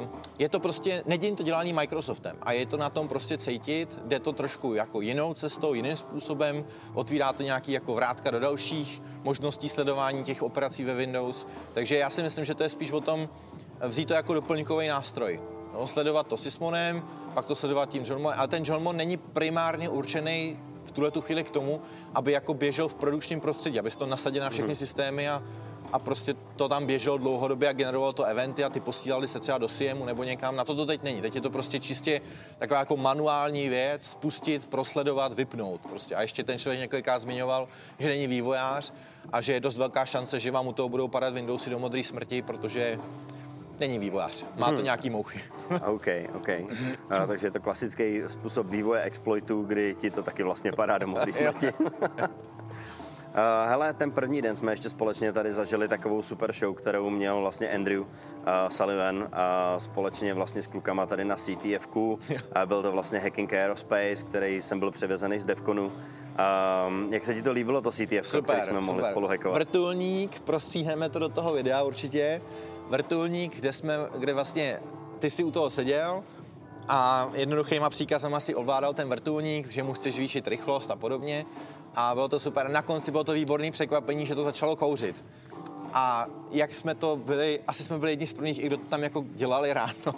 Uh, 0.00 0.06
je 0.38 0.48
to 0.48 0.60
prostě, 0.60 1.02
nedělí 1.06 1.36
to 1.36 1.42
dělaný 1.42 1.72
Microsoftem 1.72 2.36
a 2.42 2.52
je 2.52 2.66
to 2.66 2.76
na 2.76 2.90
tom 2.90 3.08
prostě 3.08 3.38
cítit, 3.38 3.98
jde 4.04 4.20
to 4.20 4.32
trošku 4.32 4.74
jako 4.74 5.00
jinou 5.00 5.34
cestou, 5.34 5.74
jiným 5.74 5.96
způsobem, 5.96 6.64
otvírá 6.94 7.32
to 7.32 7.42
nějaký 7.42 7.72
jako 7.72 7.94
vrátka 7.94 8.30
do 8.30 8.40
dalších 8.40 9.02
možností 9.22 9.68
sledování 9.68 10.24
těch 10.24 10.42
operací 10.42 10.84
ve 10.84 10.94
Windows, 10.94 11.46
takže 11.74 11.96
já 11.96 12.10
si 12.10 12.22
myslím, 12.22 12.44
že 12.44 12.54
to 12.54 12.62
je 12.62 12.68
spíš 12.68 12.92
o 12.92 13.00
tom 13.00 13.28
vzít 13.88 14.08
to 14.08 14.14
jako 14.14 14.34
doplňkový 14.34 14.88
nástroj. 14.88 15.40
No, 15.74 15.86
sledovat 15.86 16.26
to 16.26 16.36
Sysmonem, 16.36 17.02
pak 17.34 17.46
to 17.46 17.54
sledovat 17.54 17.88
tím 17.88 18.04
Johnmonem, 18.04 18.38
ale 18.38 18.48
ten 18.48 18.62
Johnmon 18.66 18.96
není 18.96 19.16
primárně 19.16 19.88
určený 19.88 20.58
v 20.84 20.90
tuhle 20.90 21.10
tu 21.10 21.20
chvíli 21.20 21.44
k 21.44 21.50
tomu, 21.50 21.80
aby 22.14 22.32
jako 22.32 22.54
běžel 22.54 22.88
v 22.88 22.94
produkčním 22.94 23.40
prostředí, 23.40 23.78
aby 23.78 23.90
to 23.90 24.06
nasadil 24.06 24.42
na 24.42 24.50
všechny 24.50 24.74
systémy 24.74 25.28
a 25.28 25.42
a 25.92 25.98
prostě 25.98 26.34
to 26.56 26.68
tam 26.68 26.86
běželo 26.86 27.18
dlouhodobě 27.18 27.68
a 27.68 27.72
generovalo 27.72 28.12
to 28.12 28.24
eventy 28.24 28.64
a 28.64 28.68
ty 28.68 28.80
posílali 28.80 29.28
se 29.28 29.40
třeba 29.40 29.58
do 29.58 29.68
Siemu 29.68 30.04
nebo 30.04 30.24
někam. 30.24 30.56
Na 30.56 30.64
to 30.64 30.74
to 30.74 30.86
teď 30.86 31.02
není. 31.02 31.20
Teď 31.22 31.34
je 31.34 31.40
to 31.40 31.50
prostě 31.50 31.80
čistě 31.80 32.20
taková 32.58 32.80
jako 32.80 32.96
manuální 32.96 33.68
věc, 33.68 34.06
spustit, 34.06 34.66
prosledovat, 34.66 35.32
vypnout. 35.32 35.80
Prostě. 35.80 36.14
A 36.14 36.22
ještě 36.22 36.44
ten 36.44 36.58
člověk 36.58 36.80
několikrát 36.80 37.18
zmiňoval, 37.18 37.68
že 37.98 38.08
není 38.08 38.26
vývojář 38.26 38.92
a 39.32 39.40
že 39.40 39.52
je 39.52 39.60
dost 39.60 39.78
velká 39.78 40.04
šance, 40.04 40.38
že 40.38 40.50
vám 40.50 40.66
u 40.66 40.72
toho 40.72 40.88
budou 40.88 41.08
padat 41.08 41.34
Windowsy 41.34 41.70
do 41.70 41.78
modré 41.78 42.02
smrti, 42.02 42.42
protože 42.42 42.98
není 43.80 43.98
vývojář. 43.98 44.44
Má 44.56 44.66
to 44.66 44.74
hmm. 44.74 44.84
nějaký 44.84 45.10
mouchy. 45.10 45.40
OK, 45.86 46.06
OK. 46.34 46.48
A, 47.10 47.26
takže 47.26 47.46
je 47.46 47.50
to 47.50 47.60
klasický 47.60 48.22
způsob 48.26 48.66
vývoje 48.66 49.02
exploitů, 49.02 49.62
kdy 49.62 49.94
ti 49.94 50.10
to 50.10 50.22
taky 50.22 50.42
vlastně 50.42 50.72
padá 50.72 50.98
do 50.98 51.06
modré 51.06 51.32
smrti. 51.32 51.66
Uh, 53.30 53.68
hele, 53.68 53.92
ten 53.92 54.10
první 54.10 54.42
den 54.42 54.56
jsme 54.56 54.72
ještě 54.72 54.88
společně 54.88 55.32
tady 55.32 55.52
zažili 55.52 55.88
takovou 55.88 56.22
super 56.22 56.52
show, 56.52 56.74
kterou 56.74 57.10
měl 57.10 57.40
vlastně 57.40 57.70
Andrew 57.70 58.00
uh, 58.00 58.06
Sullivan 58.68 59.16
uh, 59.16 59.28
společně 59.78 60.34
vlastně 60.34 60.62
s 60.62 60.66
klukama 60.66 61.06
tady 61.06 61.24
na 61.24 61.36
CTFku. 61.36 62.18
Uh, 62.30 62.38
byl 62.64 62.82
to 62.82 62.92
vlastně 62.92 63.18
Hacking 63.18 63.52
Aerospace, 63.52 64.24
který 64.28 64.62
jsem 64.62 64.78
byl 64.78 64.90
převezený 64.90 65.38
z 65.38 65.44
Devconu. 65.44 65.92
Um, 66.88 67.12
jak 67.12 67.24
se 67.24 67.34
ti 67.34 67.42
to 67.42 67.52
líbilo, 67.52 67.80
to 67.80 67.90
CTF, 67.90 68.26
super, 68.26 68.56
který 68.56 68.62
jsme 68.62 68.80
mohli 68.80 69.02
super. 69.02 69.10
spolu 69.10 69.26
hackovat? 69.26 69.54
Vrtulník, 69.58 70.40
prostříhneme 70.40 71.08
to 71.08 71.18
do 71.18 71.28
toho 71.28 71.52
videa 71.52 71.82
určitě. 71.82 72.40
Vrtulník, 72.90 73.56
kde 73.56 73.72
jsme, 73.72 73.94
kde 74.18 74.34
vlastně 74.34 74.80
ty 75.18 75.30
si 75.30 75.44
u 75.44 75.50
toho 75.50 75.70
seděl, 75.70 76.22
a 76.88 77.30
jednoduchýma 77.34 77.90
příkazama 77.90 78.40
si 78.40 78.54
ovládal 78.54 78.94
ten 78.94 79.08
vrtulník, 79.08 79.70
že 79.70 79.82
mu 79.82 79.92
chceš 79.92 80.14
zvýšit 80.14 80.48
rychlost 80.48 80.90
a 80.90 80.96
podobně 80.96 81.46
a 81.94 82.14
bylo 82.14 82.28
to 82.28 82.40
super. 82.40 82.70
Na 82.70 82.82
konci 82.82 83.10
bylo 83.10 83.24
to 83.24 83.32
výborné 83.32 83.70
překvapení, 83.70 84.26
že 84.26 84.34
to 84.34 84.44
začalo 84.44 84.76
kouřit. 84.76 85.24
A 85.92 86.26
jak 86.50 86.74
jsme 86.74 86.94
to 86.94 87.16
byli, 87.16 87.60
asi 87.66 87.84
jsme 87.84 87.98
byli 87.98 88.12
jedni 88.12 88.26
z 88.26 88.32
prvních, 88.32 88.58
i 88.58 88.66
kdo 88.66 88.76
to 88.76 88.84
tam 88.84 89.02
jako 89.02 89.24
dělali 89.34 89.72
ráno, 89.74 90.14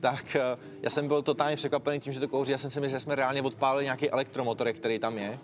tak 0.00 0.36
eh, 0.36 0.58
já 0.82 0.90
jsem 0.90 1.08
byl 1.08 1.22
totálně 1.22 1.56
překvapený 1.56 2.00
tím, 2.00 2.12
že 2.12 2.20
to 2.20 2.28
kouří. 2.28 2.52
Já 2.52 2.58
jsem 2.58 2.70
si 2.70 2.80
myslel, 2.80 2.98
že 2.98 3.02
jsme 3.02 3.14
reálně 3.14 3.42
odpálili 3.42 3.84
nějaký 3.84 4.10
elektromotor, 4.10 4.72
který 4.72 4.98
tam 4.98 5.18
je. 5.18 5.38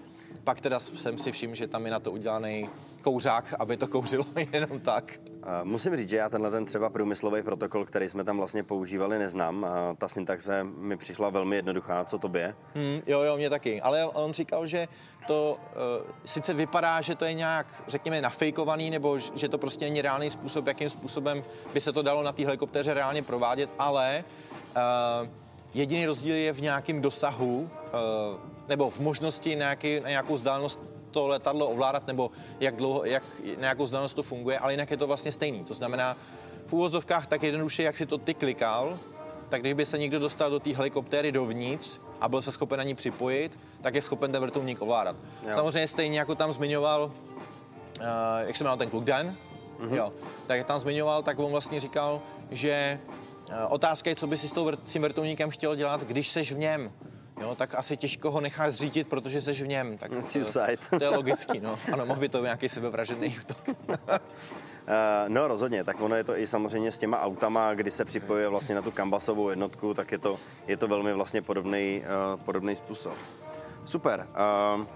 Pak 0.45 0.61
teda 0.61 0.79
jsem 0.79 1.19
si 1.19 1.33
všiml, 1.33 1.55
že 1.55 1.67
tam 1.67 1.85
je 1.85 1.93
na 1.93 2.01
to 2.01 2.13
udělaný 2.13 2.69
kouřák, 3.03 3.55
aby 3.59 3.77
to 3.77 3.87
kouřilo 3.87 4.25
jenom 4.53 4.81
tak. 4.81 5.21
Musím 5.63 5.97
říct, 5.97 6.09
že 6.09 6.17
já 6.17 6.29
tenhle 6.29 6.51
ten 6.51 6.65
třeba 6.65 6.91
průmyslový 6.91 7.43
protokol, 7.43 7.85
který 7.85 8.09
jsme 8.09 8.25
tam 8.25 8.37
vlastně 8.37 8.63
používali, 8.63 9.19
neznám. 9.19 9.67
Ta 9.99 10.09
syntaxe 10.09 10.65
mi 10.65 10.97
přišla 10.97 11.31
velmi 11.31 11.57
jednoduchá, 11.57 12.05
co 12.05 12.19
to 12.19 12.31
je? 12.35 12.55
Hmm, 12.75 13.01
jo, 13.07 13.21
jo, 13.21 13.37
mě 13.37 13.51
taky. 13.51 13.81
Ale 13.81 14.07
on 14.07 14.33
říkal, 14.33 14.67
že 14.67 14.89
to 15.27 15.59
uh, 16.03 16.11
sice 16.25 16.55
vypadá, 16.55 17.01
že 17.01 17.15
to 17.15 17.25
je 17.25 17.35
nějak, 17.35 17.67
řekněme, 17.89 18.21
nafejkovaný, 18.21 18.91
nebo 18.91 19.19
že 19.19 19.49
to 19.49 19.59
prostě 19.59 19.85
není 19.85 20.03
reálný 20.03 20.31
způsob, 20.31 20.67
jakým 20.67 20.91
způsobem 20.91 21.43
by 21.75 21.81
se 21.81 21.93
to 21.93 22.03
dalo 22.03 22.23
na 22.23 22.33
té 22.33 22.45
helikoptéře 22.45 22.95
reálně 22.95 23.23
provádět, 23.23 23.71
ale 23.79 24.25
uh, 24.77 25.29
jediný 25.75 26.07
rozdíl 26.07 26.37
je 26.37 26.53
v 26.53 26.61
nějakém 26.61 27.01
dosahu, 27.01 27.71
nebo 28.69 28.91
v 28.91 29.01
možnosti 29.01 29.57
nějaký, 29.57 30.01
na 30.01 30.09
nějakou 30.09 30.35
vzdálenost 30.35 30.81
to 31.11 31.29
letadlo 31.29 31.69
ovládat, 31.69 32.07
nebo 32.07 32.31
jak 32.61 32.77
dlouho, 32.77 33.05
jak, 33.05 33.23
na 33.61 33.69
jakou 33.69 33.85
vzdálenost 33.85 34.17
to 34.17 34.23
funguje, 34.23 34.59
ale 34.59 34.73
jinak 34.73 34.91
je 34.91 34.97
to 34.97 35.07
vlastně 35.07 35.33
stejný. 35.33 35.65
To 35.65 35.75
znamená, 35.75 36.17
v 36.67 36.73
úvozovkách 36.73 37.27
tak 37.27 37.43
jednoduše, 37.43 37.83
jak 37.83 37.97
si 37.97 38.07
to 38.07 38.19
ty 38.19 38.35
klikal, 38.35 38.99
tak 39.49 39.61
kdyby 39.61 39.87
se 39.87 39.99
někdo 39.99 40.19
dostal 40.19 40.51
do 40.51 40.61
té 40.61 40.77
helikoptéry 40.77 41.33
dovnitř 41.33 41.99
a 42.21 42.29
byl 42.29 42.43
se 42.43 42.53
schopen 42.53 42.79
na 42.79 42.85
ní 42.85 42.95
připojit, 42.95 43.59
tak 43.83 43.95
je 43.95 44.03
schopen 44.03 44.33
ten 44.33 44.41
vrtulník 44.41 44.83
ovládat. 44.83 45.17
Jo. 45.47 45.55
Samozřejmě 45.55 45.89
stejně 45.89 46.19
jako 46.19 46.35
tam 46.35 46.53
zmiňoval, 46.53 47.05
uh, 47.05 48.07
jak 48.47 48.57
se 48.57 48.65
jmenoval 48.65 48.79
ten 48.79 48.91
kluk 48.91 49.05
Dan, 49.05 49.37
mm-hmm. 49.81 49.95
jo, 49.95 50.13
tak 50.47 50.59
jak 50.59 50.67
tam 50.67 50.79
zmiňoval, 50.79 51.23
tak 51.23 51.39
on 51.39 51.51
vlastně 51.51 51.81
říkal, 51.81 52.21
že 52.51 53.01
uh, 53.49 53.55
otázka 53.69 54.11
je, 54.11 54.17
co 54.17 54.27
by 54.27 54.37
si 54.37 54.49
s, 54.49 54.53
tou, 54.53 54.71
s 54.85 54.93
tím 54.93 55.03
vrtulníkem 55.03 55.51
chtěl 55.51 55.77
dělat, 55.77 56.05
když 56.05 56.29
seš 56.29 56.53
v 56.53 56.59
něm. 56.59 56.93
Jo, 57.43 57.55
tak 57.55 57.75
asi 57.75 57.97
těžko 57.97 58.31
ho 58.31 58.41
necháš 58.41 58.75
zřídit, 58.75 59.09
protože 59.09 59.41
seš 59.41 59.63
v 59.63 59.67
něm. 59.67 59.99
Tak 59.99 60.11
to, 60.11 60.19
to 60.99 61.05
je 61.05 61.09
logický, 61.09 61.61
no. 61.61 61.79
Ano, 61.93 62.07
mohl 62.07 62.21
by 62.21 62.29
to 62.29 62.39
být 62.39 62.45
nějaký 62.45 62.69
sebevražedný 62.69 63.37
útok. 63.41 63.59
Uh, 63.69 63.95
no 65.29 65.49
rozhodně, 65.49 65.85
tak 65.85 66.01
ono 66.01 66.17
je 66.17 66.25
to 66.25 66.39
i 66.39 66.47
samozřejmě 66.47 66.93
s 66.93 66.99
těma 66.99 67.21
autama, 67.21 67.75
kdy 67.75 67.91
se 67.91 68.05
připojuje 68.05 68.49
vlastně 68.49 68.75
na 68.75 68.83
tu 68.83 68.91
kambasovou 68.91 69.49
jednotku, 69.49 69.95
tak 69.95 70.13
je 70.13 70.19
to, 70.19 70.39
je 70.67 70.77
to 70.77 70.89
velmi 70.89 71.13
vlastně 71.13 71.43
podobný, 71.43 72.03
uh, 72.35 72.41
podobný 72.41 72.77
způsob. 72.77 73.15
Super. 73.85 74.27
Uh, 74.77 74.87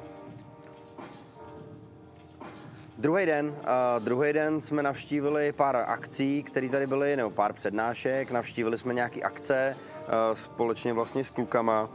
Druhý 2.98 3.26
den, 3.26 3.46
uh, 3.46 4.04
druhý 4.04 4.32
den 4.32 4.60
jsme 4.60 4.82
navštívili 4.82 5.52
pár 5.52 5.76
akcí, 5.76 6.42
které 6.42 6.68
tady 6.68 6.86
byly, 6.86 7.16
nebo 7.16 7.30
pár 7.30 7.52
přednášek, 7.52 8.30
navštívili 8.30 8.78
jsme 8.78 8.94
nějaké 8.94 9.20
akce 9.22 9.76
uh, 9.76 10.34
společně 10.34 10.92
vlastně 10.92 11.24
s 11.24 11.30
klukama. 11.30 11.90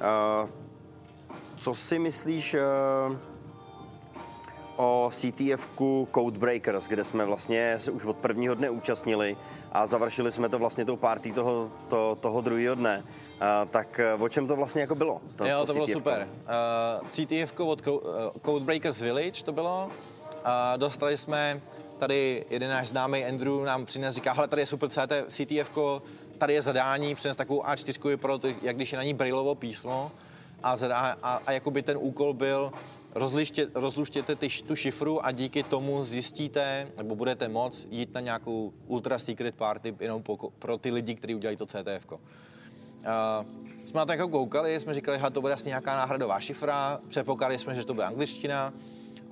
Uh, 0.00 0.48
co 1.56 1.74
si 1.74 1.98
myslíš, 1.98 2.54
uh, 2.54 3.16
o 4.76 5.10
CTF 5.12 5.68
Codebreakers, 6.14 6.88
kde 6.88 7.04
jsme 7.04 7.24
vlastně 7.24 7.74
se 7.78 7.90
už 7.90 8.04
od 8.04 8.16
prvního 8.16 8.54
dne 8.54 8.70
účastnili 8.70 9.36
a 9.72 9.86
završili 9.86 10.32
jsme 10.32 10.48
to 10.48 10.58
vlastně 10.58 10.84
tou 10.84 10.96
party 10.96 11.32
toho, 11.32 11.70
to, 11.88 12.18
toho 12.20 12.40
druhého 12.40 12.74
dne. 12.74 13.04
Uh, 13.04 13.70
tak 13.70 14.00
o 14.18 14.28
čem 14.28 14.46
to 14.46 14.56
vlastně 14.56 14.80
jako 14.80 14.94
bylo? 14.94 15.20
To, 15.36 15.46
jo, 15.46 15.60
to, 15.60 15.66
to 15.66 15.72
bylo 15.72 15.88
super. 15.88 16.28
Uh, 17.02 17.08
CTF 17.08 17.60
od 17.60 17.82
Codebreakers 18.44 19.00
Village 19.00 19.44
to 19.44 19.52
bylo. 19.52 19.90
Uh, 20.44 20.50
dostali 20.76 21.16
jsme 21.16 21.60
tady 22.02 22.44
jeden 22.50 22.70
náš 22.70 22.88
známý 22.88 23.24
Andrew 23.24 23.64
nám 23.64 23.86
přines, 23.86 24.14
říká, 24.14 24.32
hele, 24.32 24.48
tady 24.48 24.62
je 24.62 24.66
super 24.66 24.88
CT, 24.88 25.12
CTF, 25.28 25.70
tady 26.38 26.54
je 26.54 26.62
zadání, 26.62 27.14
přines 27.14 27.36
takovou 27.36 27.62
A4 27.62 28.16
pro 28.16 28.38
jak 28.62 28.76
když 28.76 28.92
je 28.92 28.96
na 28.96 29.04
ní 29.04 29.14
brailovo 29.14 29.54
písmo 29.54 30.12
a, 30.62 30.76
zadá, 30.76 30.98
a, 31.22 31.42
a 31.46 31.52
jakoby 31.52 31.82
ten 31.82 31.98
úkol 32.00 32.34
byl 32.34 32.72
rozliště, 33.14 33.68
rozluštěte 33.74 34.36
ty, 34.36 34.48
tu 34.48 34.76
šifru 34.76 35.26
a 35.26 35.32
díky 35.32 35.62
tomu 35.62 36.04
zjistíte, 36.04 36.88
nebo 36.96 37.14
budete 37.14 37.48
moc 37.48 37.86
jít 37.90 38.14
na 38.14 38.20
nějakou 38.20 38.72
ultra 38.86 39.18
secret 39.18 39.54
party 39.54 39.94
jenom 40.00 40.22
po, 40.22 40.36
pro 40.58 40.78
ty 40.78 40.90
lidi, 40.90 41.14
kteří 41.14 41.34
udělají 41.34 41.56
to 41.56 41.66
CTF. 41.66 42.12
Uh, 42.12 42.18
jsme 43.86 43.98
na 43.98 44.06
to 44.06 44.12
jako 44.12 44.28
koukali, 44.28 44.80
jsme 44.80 44.94
říkali, 44.94 45.18
že 45.18 45.30
to 45.30 45.40
bude 45.40 45.52
asi 45.52 45.68
nějaká 45.68 45.96
náhradová 45.96 46.40
šifra, 46.40 47.00
předpokládali 47.08 47.58
jsme, 47.58 47.74
že 47.74 47.86
to 47.86 47.94
bude 47.94 48.06
angličtina, 48.06 48.72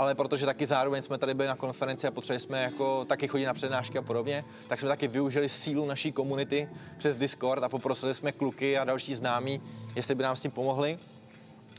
ale 0.00 0.14
protože 0.14 0.47
taky 0.47 0.66
zároveň 0.66 1.02
jsme 1.02 1.19
tady 1.19 1.35
byli 1.35 1.49
na 1.49 1.57
konferenci 1.57 2.07
a 2.07 2.11
potřebovali 2.11 2.40
jsme 2.40 2.62
jako 2.62 3.04
taky 3.04 3.28
chodit 3.28 3.47
na 3.47 3.54
přednášky 3.54 3.99
a 3.99 4.02
podobně, 4.02 4.45
tak 4.69 4.80
jsme 4.80 4.88
taky 4.88 5.09
využili 5.09 5.49
sílu 5.49 5.87
naší 5.87 6.12
komunity 6.12 6.69
přes 6.99 7.16
Discord 7.16 7.62
a 7.62 7.69
poprosili 7.69 8.14
jsme 8.14 8.33
kluky 8.33 8.78
a 8.78 8.85
další 8.85 9.14
známí, 9.14 9.61
jestli 9.97 10.14
by 10.14 10.23
nám 10.23 10.37
s 10.37 10.40
tím 10.40 10.50
pomohli. 10.50 10.99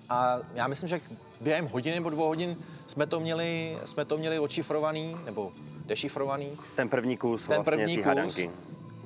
A 0.09 0.37
já 0.53 0.67
myslím, 0.67 0.89
že 0.89 1.01
během 1.41 1.67
hodiny 1.67 1.95
nebo 1.95 2.09
dvou 2.09 2.27
hodin 2.27 2.57
jsme 2.87 3.07
to 3.07 3.19
měli, 3.19 3.77
jsme 3.85 4.05
to 4.05 4.17
měli 4.17 4.39
ošifrovaný, 4.39 5.15
nebo 5.25 5.51
dešifrovaný. 5.85 6.57
Ten 6.75 6.89
první 6.89 7.17
kus 7.17 7.47
Ten 7.47 7.55
vlastně 7.55 7.77
první 7.77 7.97
kus. 7.97 8.05
Hadanky. 8.05 8.51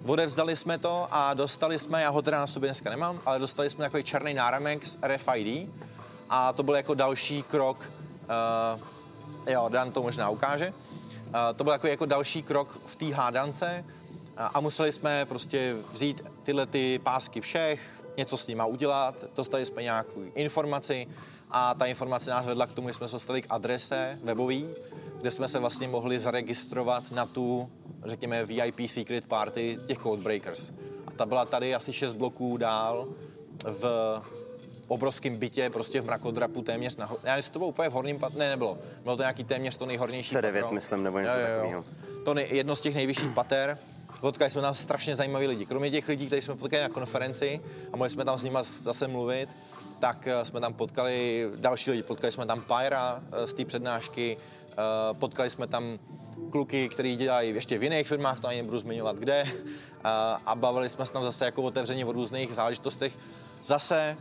Odevzdali 0.05 0.55
jsme 0.55 0.77
to 0.77 1.07
a 1.11 1.33
dostali 1.33 1.79
jsme, 1.79 2.01
já 2.01 2.09
ho 2.09 2.21
teda 2.21 2.37
na 2.37 2.47
sobě 2.47 2.67
dneska 2.67 2.89
nemám, 2.89 3.19
ale 3.25 3.39
dostali 3.39 3.69
jsme 3.69 3.83
takový 3.85 4.03
černý 4.03 4.33
náramek 4.33 4.87
z 4.87 4.97
RFID 5.03 5.69
a 6.29 6.53
to 6.53 6.63
byl 6.63 6.75
jako 6.75 6.93
další 6.93 7.43
krok, 7.43 7.91
uh, 8.75 8.94
jo, 9.47 9.69
Dan 9.69 9.91
to 9.91 10.03
možná 10.03 10.29
ukáže, 10.29 10.73
to 11.55 11.63
byl 11.63 11.73
jako, 11.73 11.87
jako 11.87 12.05
další 12.05 12.41
krok 12.41 12.79
v 12.85 12.95
té 12.95 13.13
hádance 13.13 13.85
a, 14.37 14.59
museli 14.59 14.93
jsme 14.93 15.25
prostě 15.25 15.75
vzít 15.91 16.23
tyhle 16.43 16.65
ty 16.65 16.99
pásky 17.03 17.41
všech, 17.41 17.81
něco 18.17 18.37
s 18.37 18.47
nima 18.47 18.65
udělat, 18.65 19.25
dostali 19.35 19.65
jsme 19.65 19.83
nějakou 19.83 20.21
informaci 20.35 21.07
a 21.51 21.73
ta 21.73 21.85
informace 21.85 22.31
nás 22.31 22.45
vedla 22.45 22.67
k 22.67 22.71
tomu, 22.71 22.87
že 22.87 22.93
jsme 22.93 23.07
se 23.07 23.15
dostali 23.15 23.41
k 23.41 23.45
adrese 23.49 24.19
webový, 24.23 24.69
kde 25.21 25.31
jsme 25.31 25.47
se 25.47 25.59
vlastně 25.59 25.87
mohli 25.87 26.19
zaregistrovat 26.19 27.11
na 27.11 27.25
tu, 27.25 27.69
řekněme, 28.05 28.45
VIP 28.45 28.89
secret 28.89 29.25
party 29.25 29.79
těch 29.87 29.97
Codebreakers. 29.97 30.71
A 31.07 31.11
ta 31.11 31.25
byla 31.25 31.45
tady 31.45 31.75
asi 31.75 31.93
6 31.93 32.13
bloků 32.13 32.57
dál 32.57 33.07
v 33.63 34.21
obrovském 34.87 35.37
bytě, 35.37 35.69
prostě 35.69 36.01
v 36.01 36.05
mrakodrapu 36.05 36.61
téměř 36.61 36.95
na... 36.95 37.11
Já 37.23 37.35
jestli 37.35 37.51
to 37.51 37.59
bylo 37.59 37.69
úplně 37.69 37.89
v 37.89 37.93
horním 37.93 38.19
patře, 38.19 38.39
ne, 38.39 38.49
nebylo. 38.49 38.77
Bylo 39.03 39.17
to 39.17 39.23
nějaký 39.23 39.43
téměř 39.43 39.77
to 39.77 39.85
nejhornější 39.85 40.35
C9, 40.35 40.53
patro. 40.53 40.71
myslím, 40.71 41.03
nebo 41.03 41.19
něco 41.19 41.33
takového. 41.33 41.83
To 42.25 42.33
nej, 42.33 42.47
jedno 42.51 42.75
z 42.75 42.81
těch 42.81 42.95
nejvyšších 42.95 43.31
pater. 43.31 43.77
Potkali 44.21 44.49
jsme 44.49 44.61
tam 44.61 44.75
strašně 44.75 45.15
zajímaví 45.15 45.47
lidi. 45.47 45.65
Kromě 45.65 45.91
těch 45.91 46.07
lidí, 46.07 46.27
kteří 46.27 46.41
jsme 46.41 46.55
potkali 46.55 46.83
na 46.83 46.89
konferenci 46.89 47.61
a 47.93 47.97
mohli 47.97 48.09
jsme 48.09 48.25
tam 48.25 48.37
s 48.37 48.43
nimi 48.43 48.57
zase 48.61 49.07
mluvit, 49.07 49.49
tak 49.99 50.27
eh, 50.27 50.45
jsme 50.45 50.59
tam 50.59 50.73
potkali 50.73 51.49
další 51.55 51.91
lidi. 51.91 52.03
Potkali 52.03 52.31
jsme 52.31 52.45
tam 52.45 52.61
Pyra 52.61 53.23
eh, 53.31 53.47
z 53.47 53.53
té 53.53 53.65
přednášky, 53.65 54.37
eh, 54.71 54.75
potkali 55.13 55.49
jsme 55.49 55.67
tam 55.67 55.99
kluky, 56.51 56.89
kteří 56.89 57.15
dělají 57.15 57.55
ještě 57.55 57.77
v 57.77 57.83
jiných 57.83 58.07
firmách, 58.07 58.39
to 58.39 58.47
ani 58.47 58.57
nebudu 58.57 58.79
zmiňovat 58.79 59.15
kde, 59.15 59.45
a 60.45 60.55
bavili 60.55 60.89
jsme 60.89 61.05
se 61.05 61.11
tam 61.11 61.23
zase 61.23 61.45
jako 61.45 61.63
otevřeně 61.63 62.05
o 62.05 62.11
různých 62.11 62.55
záležitostech. 62.55 63.17
Zase 63.63 64.17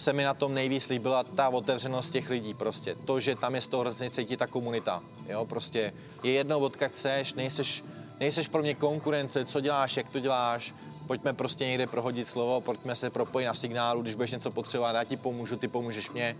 se 0.00 0.12
mi 0.12 0.24
na 0.24 0.34
tom 0.34 0.54
nejvíc 0.54 0.88
líbila 0.88 1.24
ta 1.24 1.48
otevřenost 1.48 2.12
těch 2.12 2.30
lidí 2.30 2.54
prostě. 2.54 2.94
To, 3.04 3.20
že 3.20 3.34
tam 3.34 3.54
je 3.54 3.60
z 3.60 3.66
toho 3.66 3.80
hrozně 3.80 4.10
cítit 4.10 4.36
ta 4.36 4.46
komunita. 4.46 5.02
Jo, 5.28 5.46
prostě 5.46 5.92
je 6.22 6.32
jedno, 6.32 6.58
odkud 6.58 6.96
seš, 6.96 7.34
nejseš, 7.34 7.84
nejseš 8.20 8.48
pro 8.48 8.62
mě 8.62 8.74
konkurence, 8.74 9.44
co 9.44 9.60
děláš, 9.60 9.96
jak 9.96 10.10
to 10.10 10.20
děláš, 10.20 10.74
pojďme 11.06 11.32
prostě 11.32 11.66
někde 11.66 11.86
prohodit 11.86 12.28
slovo, 12.28 12.60
pojďme 12.60 12.94
se 12.94 13.10
propojit 13.10 13.46
na 13.46 13.54
signálu, 13.54 14.02
když 14.02 14.14
budeš 14.14 14.30
něco 14.30 14.50
potřebovat, 14.50 14.94
já 14.94 15.04
ti 15.04 15.16
pomůžu, 15.16 15.56
ty 15.56 15.68
pomůžeš 15.68 16.10
mě. 16.10 16.36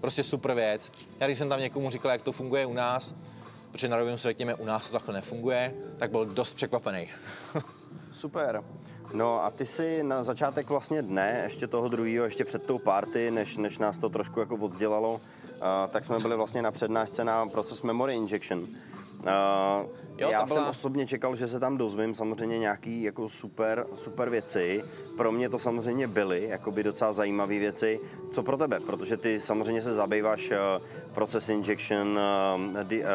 Prostě 0.00 0.22
super 0.22 0.54
věc. 0.54 0.92
Já 1.20 1.26
když 1.26 1.38
jsem 1.38 1.48
tam 1.48 1.60
někomu 1.60 1.90
říkal, 1.90 2.10
jak 2.10 2.22
to 2.22 2.32
funguje 2.32 2.66
u 2.66 2.72
nás, 2.72 3.14
protože 3.72 3.88
na 3.88 3.96
rovinu 3.96 4.18
se 4.18 4.28
řekněme, 4.28 4.54
u 4.54 4.64
nás 4.64 4.86
to 4.86 4.92
takhle 4.92 5.14
nefunguje, 5.14 5.74
tak 5.98 6.10
byl 6.10 6.26
dost 6.26 6.54
překvapený. 6.54 7.08
super. 8.12 8.62
No 9.12 9.44
a 9.44 9.50
ty 9.50 9.66
si 9.66 10.02
na 10.02 10.24
začátek 10.24 10.68
vlastně 10.68 11.02
dne, 11.02 11.40
ještě 11.44 11.66
toho 11.66 11.88
druhého, 11.88 12.24
ještě 12.24 12.44
před 12.44 12.66
tou 12.66 12.78
party, 12.78 13.30
než, 13.30 13.56
než 13.56 13.78
nás 13.78 13.98
to 13.98 14.08
trošku 14.08 14.40
jako 14.40 14.56
oddělalo, 14.56 15.12
uh, 15.14 15.20
tak 15.88 16.04
jsme 16.04 16.18
byli 16.18 16.36
vlastně 16.36 16.62
na 16.62 16.70
přednášce 16.70 17.24
na 17.24 17.46
proces 17.46 17.82
Memory 17.82 18.14
Injection. 18.14 18.58
Uh, 19.22 19.26
jo, 20.18 20.30
já 20.30 20.44
byla... 20.44 20.46
jsem 20.46 20.70
osobně 20.70 21.06
čekal, 21.06 21.36
že 21.36 21.48
se 21.48 21.60
tam 21.60 21.76
dozvím 21.76 22.14
samozřejmě 22.14 22.58
nějaký 22.58 23.02
jako 23.02 23.28
super, 23.28 23.86
super 23.94 24.30
věci. 24.30 24.84
Pro 25.16 25.32
mě 25.32 25.48
to 25.48 25.58
samozřejmě 25.58 26.06
byly 26.06 26.48
jakoby 26.48 26.82
docela 26.82 27.12
zajímavé 27.12 27.58
věci. 27.58 28.00
Co 28.32 28.42
pro 28.42 28.56
tebe? 28.56 28.80
Protože 28.80 29.16
ty 29.16 29.40
samozřejmě 29.40 29.82
se 29.82 29.94
zabýváš 29.94 30.50
uh, 30.50 30.86
process 31.14 31.48
injection, 31.48 32.18
uh, 32.74 32.82
di, 32.82 33.04
uh, 33.04 33.08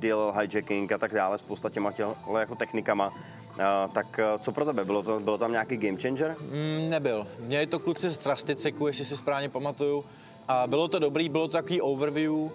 DLL 0.00 0.32
hijacking 0.32 0.92
a 0.92 0.98
tak 0.98 1.14
dále, 1.14 1.38
spousta 1.38 1.70
těma 1.70 1.92
těhle 1.92 2.40
jako 2.40 2.54
technikama. 2.54 3.14
Uh, 3.52 3.92
tak 3.92 4.20
uh, 4.34 4.40
co 4.40 4.52
pro 4.52 4.64
tebe? 4.64 4.84
Bylo, 4.84 5.02
to, 5.02 5.20
bylo 5.20 5.38
tam 5.38 5.52
nějaký 5.52 5.76
game 5.76 6.00
changer? 6.00 6.36
Mm, 6.40 6.90
nebyl. 6.90 7.26
Měli 7.38 7.66
to 7.66 7.78
kluci 7.78 8.10
z 8.10 8.16
Trusticeku, 8.16 8.86
jestli 8.86 9.04
si 9.04 9.16
správně 9.16 9.48
pamatuju. 9.48 10.04
A 10.48 10.66
bylo 10.66 10.88
to 10.88 10.98
dobrý, 10.98 11.28
bylo 11.28 11.48
to 11.48 11.52
takový 11.52 11.80
overview. 11.80 12.32
Uh, 12.32 12.50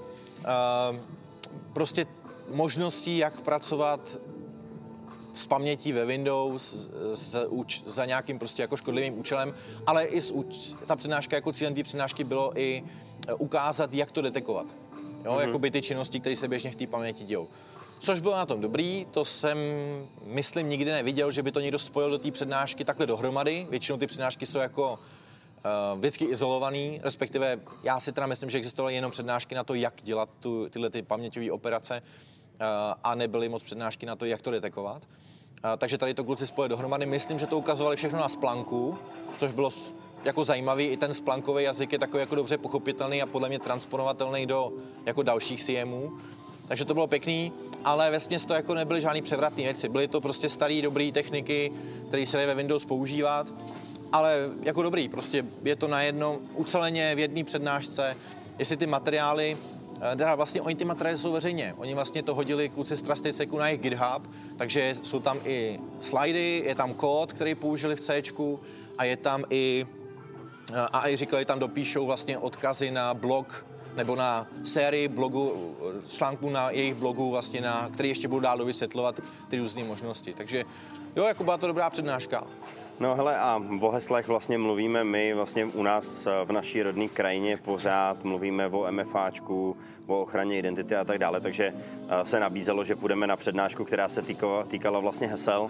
prostě 1.73 2.05
možností, 2.49 3.17
jak 3.17 3.41
pracovat 3.41 4.17
s 5.37 5.47
pamětí 5.47 5.91
ve 5.91 6.05
Windows 6.05 6.87
s, 7.13 7.47
uč, 7.47 7.83
za 7.85 8.05
nějakým 8.05 8.39
prostě 8.39 8.61
jako 8.61 8.77
škodlivým 8.77 9.19
účelem, 9.19 9.53
ale 9.87 10.05
i 10.05 10.21
s, 10.21 10.33
ta 10.85 10.95
přednáška 10.95 11.35
jako 11.35 11.51
cílem 11.51 11.73
té 11.73 11.83
přednášky 11.83 12.23
bylo 12.23 12.59
i 12.59 12.83
e, 13.27 13.33
ukázat, 13.33 13.93
jak 13.93 14.11
to 14.11 14.21
detekovat. 14.21 14.65
Jo, 15.25 15.31
mm-hmm. 15.31 15.39
jako 15.39 15.59
by 15.59 15.71
ty 15.71 15.81
činnosti, 15.81 16.19
které 16.19 16.35
se 16.35 16.47
běžně 16.47 16.71
v 16.71 16.75
té 16.75 16.87
paměti 16.87 17.23
dějou. 17.23 17.47
Což 17.99 18.19
bylo 18.19 18.35
na 18.35 18.45
tom 18.45 18.61
dobrý, 18.61 19.05
to 19.11 19.25
jsem, 19.25 19.57
myslím, 20.23 20.69
nikdy 20.69 20.91
neviděl, 20.91 21.31
že 21.31 21.43
by 21.43 21.51
to 21.51 21.59
někdo 21.59 21.79
spojil 21.79 22.09
do 22.09 22.17
té 22.17 22.31
přednášky 22.31 22.85
takhle 22.85 23.05
dohromady. 23.05 23.67
Většinou 23.69 23.97
ty 23.97 24.07
přednášky 24.07 24.45
jsou 24.45 24.59
jako 24.59 24.91
uh, 24.91 25.99
vždycky 25.99 26.25
izolovaný, 26.25 26.99
respektive 27.03 27.59
já 27.83 27.99
si 27.99 28.11
teda 28.11 28.27
myslím, 28.27 28.49
že 28.49 28.57
existovaly 28.57 28.95
jenom 28.95 29.11
přednášky 29.11 29.55
na 29.55 29.63
to, 29.63 29.73
jak 29.73 29.93
dělat 30.03 30.29
tu, 30.39 30.69
tyhle 30.69 30.89
ty 30.89 31.01
paměťové 31.01 31.51
operace 31.51 32.01
a 33.03 33.15
nebyly 33.15 33.49
moc 33.49 33.63
přednášky 33.63 34.05
na 34.05 34.15
to, 34.15 34.25
jak 34.25 34.41
to 34.41 34.51
detekovat. 34.51 35.07
Takže 35.77 35.97
tady 35.97 36.13
to 36.13 36.23
kluci 36.23 36.47
spojili 36.47 36.69
dohromady. 36.69 37.05
Myslím, 37.05 37.39
že 37.39 37.47
to 37.47 37.57
ukazovali 37.57 37.95
všechno 37.95 38.19
na 38.19 38.29
splanku, 38.29 38.97
což 39.37 39.51
bylo 39.51 39.69
jako 40.23 40.43
zajímavý. 40.43 40.85
I 40.85 40.97
ten 40.97 41.13
splankový 41.13 41.63
jazyk 41.63 41.93
je 41.93 41.99
takový 41.99 42.19
jako 42.19 42.35
dobře 42.35 42.57
pochopitelný 42.57 43.21
a 43.21 43.25
podle 43.25 43.49
mě 43.49 43.59
transponovatelný 43.59 44.45
do 44.45 44.71
jako 45.05 45.23
dalších 45.23 45.63
CMů. 45.63 46.11
Takže 46.67 46.86
to 46.86 46.93
bylo 46.93 47.07
pěkný, 47.07 47.51
ale 47.83 48.12
ve 48.12 48.39
to 48.39 48.53
jako 48.53 48.74
nebyly 48.74 49.01
žádný 49.01 49.21
převratné 49.21 49.63
věci. 49.63 49.89
Byly 49.89 50.07
to 50.07 50.21
prostě 50.21 50.50
staré, 50.50 50.81
dobré 50.81 51.12
techniky, 51.12 51.71
které 52.07 52.25
se 52.25 52.38
dají 52.38 52.47
ve 52.47 52.55
Windows 52.55 52.86
používat, 52.86 53.53
ale 54.12 54.50
jako 54.63 54.83
dobrý, 54.83 55.09
prostě 55.09 55.45
je 55.63 55.75
to 55.75 55.88
na 55.88 56.01
jedno, 56.01 56.39
uceleně 56.55 57.15
v 57.15 57.19
jedné 57.19 57.43
přednášce, 57.43 58.15
jestli 58.59 58.77
ty 58.77 58.88
materiály 58.88 59.57
Eh, 60.01 60.15
teda 60.15 60.36
vlastně 60.36 60.62
oni 60.62 60.75
ty 60.75 60.86
materiály 60.86 61.17
jsou 61.17 61.31
veřejně. 61.31 61.74
Oni 61.77 61.93
vlastně 61.93 62.24
to 62.24 62.36
hodili 62.36 62.69
kluci 62.69 62.97
z 62.97 63.01
Trusticeku 63.01 63.57
na 63.57 63.67
jejich 63.67 63.81
GitHub, 63.81 64.29
Takže 64.57 64.95
jsou 65.03 65.19
tam 65.19 65.39
i 65.45 65.79
slidy, 66.01 66.63
je 66.65 66.75
tam 66.75 66.93
kód, 66.93 67.33
který 67.33 67.55
použili 67.55 67.95
v 67.95 68.00
C 68.00 68.21
a 68.97 69.03
je 69.03 69.17
tam 69.17 69.43
i 69.50 69.88
a 70.74 71.09
i 71.09 71.15
říkali, 71.15 71.45
tam 71.45 71.59
dopíšou 71.59 72.05
vlastně 72.05 72.38
odkazy 72.38 72.91
na 72.91 73.13
blog 73.13 73.65
nebo 73.97 74.15
na 74.15 74.47
sérii 74.63 75.07
blogu, 75.07 75.75
článků 76.07 76.49
na 76.49 76.71
jejich 76.71 76.93
blogu, 76.93 77.31
vlastně 77.31 77.61
na, 77.61 77.89
který 77.93 78.09
ještě 78.09 78.27
budou 78.27 78.39
dál 78.39 78.65
vysvětlovat 78.65 79.19
ty 79.49 79.57
různé 79.57 79.83
možnosti. 79.83 80.33
Takže 80.33 80.63
jo, 81.15 81.23
jako 81.23 81.43
byla 81.43 81.57
to 81.57 81.67
dobrá 81.67 81.89
přednáška. 81.89 82.43
No 82.99 83.15
hele, 83.15 83.37
a 83.37 83.61
o 83.81 83.91
heslech 83.91 84.27
vlastně 84.27 84.57
mluvíme 84.57 85.03
my 85.03 85.33
vlastně 85.33 85.65
u 85.65 85.83
nás 85.83 86.27
v 86.45 86.51
naší 86.51 86.83
rodné 86.83 87.07
krajině 87.07 87.57
pořád, 87.57 88.23
mluvíme 88.23 88.67
o 88.67 88.91
MFAčku, 88.91 89.77
o 90.07 90.21
ochraně 90.21 90.59
identity 90.59 90.95
a 90.95 91.03
tak 91.03 91.17
dále, 91.17 91.41
takže 91.41 91.73
se 92.23 92.39
nabízelo, 92.39 92.83
že 92.83 92.95
půjdeme 92.95 93.27
na 93.27 93.35
přednášku, 93.35 93.85
která 93.85 94.09
se 94.09 94.21
týkala, 94.21 94.63
týkala 94.63 94.99
vlastně 94.99 95.27
hesel 95.27 95.69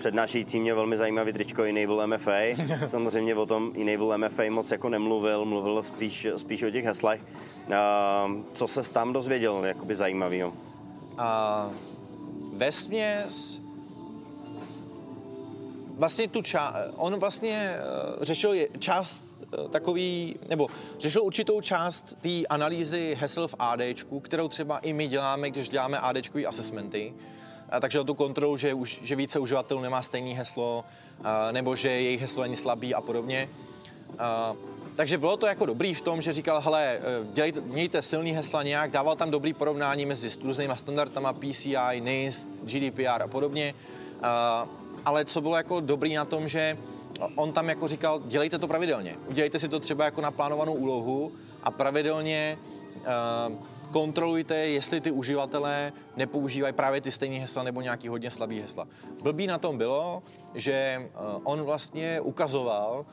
přednášející 0.00 0.60
mě 0.60 0.74
velmi 0.74 0.96
zajímavý 0.96 1.32
tričko 1.32 1.62
Enable 1.62 2.06
MFA. 2.06 2.40
Samozřejmě 2.88 3.34
o 3.34 3.46
tom 3.46 3.72
Enable 3.80 4.18
MFA 4.18 4.42
moc 4.50 4.70
jako 4.70 4.88
nemluvil, 4.88 5.44
mluvil 5.44 5.82
spíš, 5.82 6.26
spíš 6.36 6.62
o 6.62 6.70
těch 6.70 6.84
heslech. 6.84 7.20
Co 8.54 8.68
se 8.68 8.92
tam 8.92 9.12
dozvěděl 9.12 9.64
jakoby 9.64 9.96
zajímavého? 9.96 10.48
Uh, 10.48 11.72
ve 12.52 12.72
směs 12.72 13.60
vlastně 15.98 16.28
tu 16.28 16.40
ča- 16.40 16.74
on 16.96 17.16
vlastně 17.16 17.76
uh, 18.18 18.24
řešil 18.24 18.54
část 18.78 19.24
uh, 19.58 19.68
takový, 19.68 20.36
nebo 20.48 20.68
řešil 20.98 21.22
určitou 21.22 21.60
část 21.60 22.18
té 22.20 22.46
analýzy 22.46 23.16
hesel 23.20 23.48
v 23.48 23.54
AD, 23.58 23.80
kterou 24.22 24.48
třeba 24.48 24.78
i 24.78 24.92
my 24.92 25.08
děláme, 25.08 25.50
když 25.50 25.68
děláme 25.68 25.98
AD 25.98 26.16
assessmenty 26.48 27.14
a 27.18 27.39
takže 27.80 28.00
o 28.00 28.04
tu 28.04 28.14
kontrolu, 28.14 28.56
že, 28.56 28.74
už, 28.74 29.00
že 29.02 29.16
více 29.16 29.38
uživatelů 29.38 29.80
nemá 29.80 30.02
stejné 30.02 30.30
heslo, 30.30 30.84
nebo 31.52 31.76
že 31.76 31.88
jejich 31.88 32.20
heslo 32.20 32.42
není 32.42 32.56
slabý 32.56 32.94
a 32.94 33.00
podobně. 33.00 33.48
Takže 34.96 35.18
bylo 35.18 35.36
to 35.36 35.46
jako 35.46 35.66
dobrý 35.66 35.94
v 35.94 36.00
tom, 36.00 36.22
že 36.22 36.32
říkal, 36.32 36.60
hele, 36.60 36.84
e, 36.84 37.00
dělejte, 37.32 37.60
mějte 37.60 38.02
silný 38.02 38.32
hesla 38.32 38.62
nějak, 38.62 38.90
dával 38.90 39.16
tam 39.16 39.30
dobrý 39.30 39.52
porovnání 39.52 40.06
mezi 40.06 40.28
různýma 40.42 40.76
standardama 40.76 41.32
PCI, 41.32 42.00
NIST, 42.00 42.48
GDPR 42.62 43.22
a 43.22 43.28
podobně. 43.28 43.74
Ale 45.04 45.24
co 45.24 45.40
bylo 45.40 45.56
jako 45.56 45.80
dobrý 45.80 46.14
na 46.14 46.24
tom, 46.24 46.48
že 46.48 46.78
on 47.34 47.52
tam 47.52 47.68
jako 47.68 47.88
říkal, 47.88 48.20
dělejte 48.24 48.58
to 48.58 48.68
pravidelně. 48.68 49.16
Udělejte 49.26 49.58
si 49.58 49.68
to 49.68 49.80
třeba 49.80 50.04
jako 50.04 50.20
naplánovanou 50.20 50.74
úlohu 50.74 51.32
a 51.62 51.70
pravidelně 51.70 52.58
kontrolujte, 53.90 54.56
jestli 54.56 55.00
ty 55.00 55.10
uživatelé 55.10 55.92
nepoužívají 56.16 56.74
právě 56.74 57.00
ty 57.00 57.12
stejné 57.12 57.38
hesla 57.38 57.62
nebo 57.62 57.80
nějaký 57.80 58.08
hodně 58.08 58.30
slabý 58.30 58.60
hesla. 58.60 58.88
Blbý 59.22 59.46
na 59.46 59.58
tom 59.58 59.78
bylo, 59.78 60.22
že 60.54 60.72
eh, 60.72 61.08
on 61.44 61.62
vlastně 61.62 62.20
ukazoval, 62.20 63.06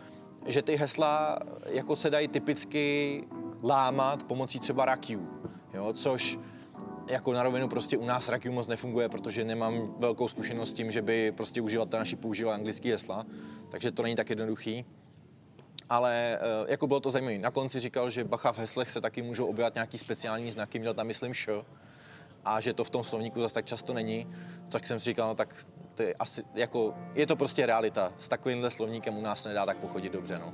že 0.46 0.62
ty 0.62 0.76
hesla 0.76 1.40
jako 1.66 1.96
se 1.96 2.10
dají 2.10 2.28
typicky 2.28 3.24
lámat 3.64 4.24
pomocí 4.24 4.60
třeba 4.60 4.86
rakiů, 4.86 5.30
jo, 5.74 5.94
což 5.94 6.40
jako 7.08 7.34
na 7.34 7.44
rovinu 7.44 7.68
prostě 7.68 7.98
u 7.98 8.06
nás 8.06 8.30
rakiu 8.30 8.54
moc 8.54 8.68
nefunguje, 8.68 9.10
protože 9.10 9.46
nemám 9.46 9.94
velkou 9.98 10.28
zkušenost 10.28 10.70
s 10.70 10.74
tím, 10.74 10.92
že 10.92 11.02
by 11.02 11.32
prostě 11.32 11.62
uživatel 11.62 12.00
naši 12.00 12.16
používal 12.16 12.54
anglický 12.54 12.92
hesla, 12.92 13.26
takže 13.70 13.92
to 13.92 14.04
není 14.04 14.16
tak 14.16 14.30
jednoduchý 14.30 14.86
ale 15.89 16.39
uh, 16.62 16.70
jako 16.70 16.88
bylo 16.88 17.00
to 17.00 17.12
zajímavé. 17.12 17.38
Na 17.38 17.51
konci 17.51 17.79
říkal, 17.79 18.10
že 18.10 18.24
bacha 18.24 18.51
v 18.51 18.60
heslech 18.60 18.89
se 18.89 19.01
taky 19.01 19.22
můžou 19.22 19.46
objevit 19.46 19.74
nějaký 19.74 19.98
speciální 19.98 20.51
znaky, 20.51 20.79
měl 20.79 20.94
tam 20.94 21.08
myslím 21.08 21.34
š, 21.34 21.63
a 22.45 22.60
že 22.60 22.73
to 22.73 22.84
v 22.84 22.89
tom 22.89 23.04
slovníku 23.04 23.41
zase 23.41 23.54
tak 23.54 23.65
často 23.65 23.93
není, 23.93 24.28
tak 24.71 24.88
jsem 24.88 25.00
si 25.00 25.06
říkal, 25.06 25.28
no 25.28 25.36
tak 25.36 25.65
to 25.93 26.04
je 26.04 26.13
asi, 26.19 26.43
jako, 26.54 26.95
je 27.13 27.28
to 27.28 27.36
prostě 27.36 27.65
realita. 27.65 28.13
S 28.17 28.28
takovýmhle 28.28 28.71
slovníkem 28.71 29.17
u 29.17 29.21
nás 29.21 29.45
nedá 29.45 29.65
tak 29.65 29.78
pochodit 29.78 30.13
dobře, 30.13 30.39
no. 30.39 30.54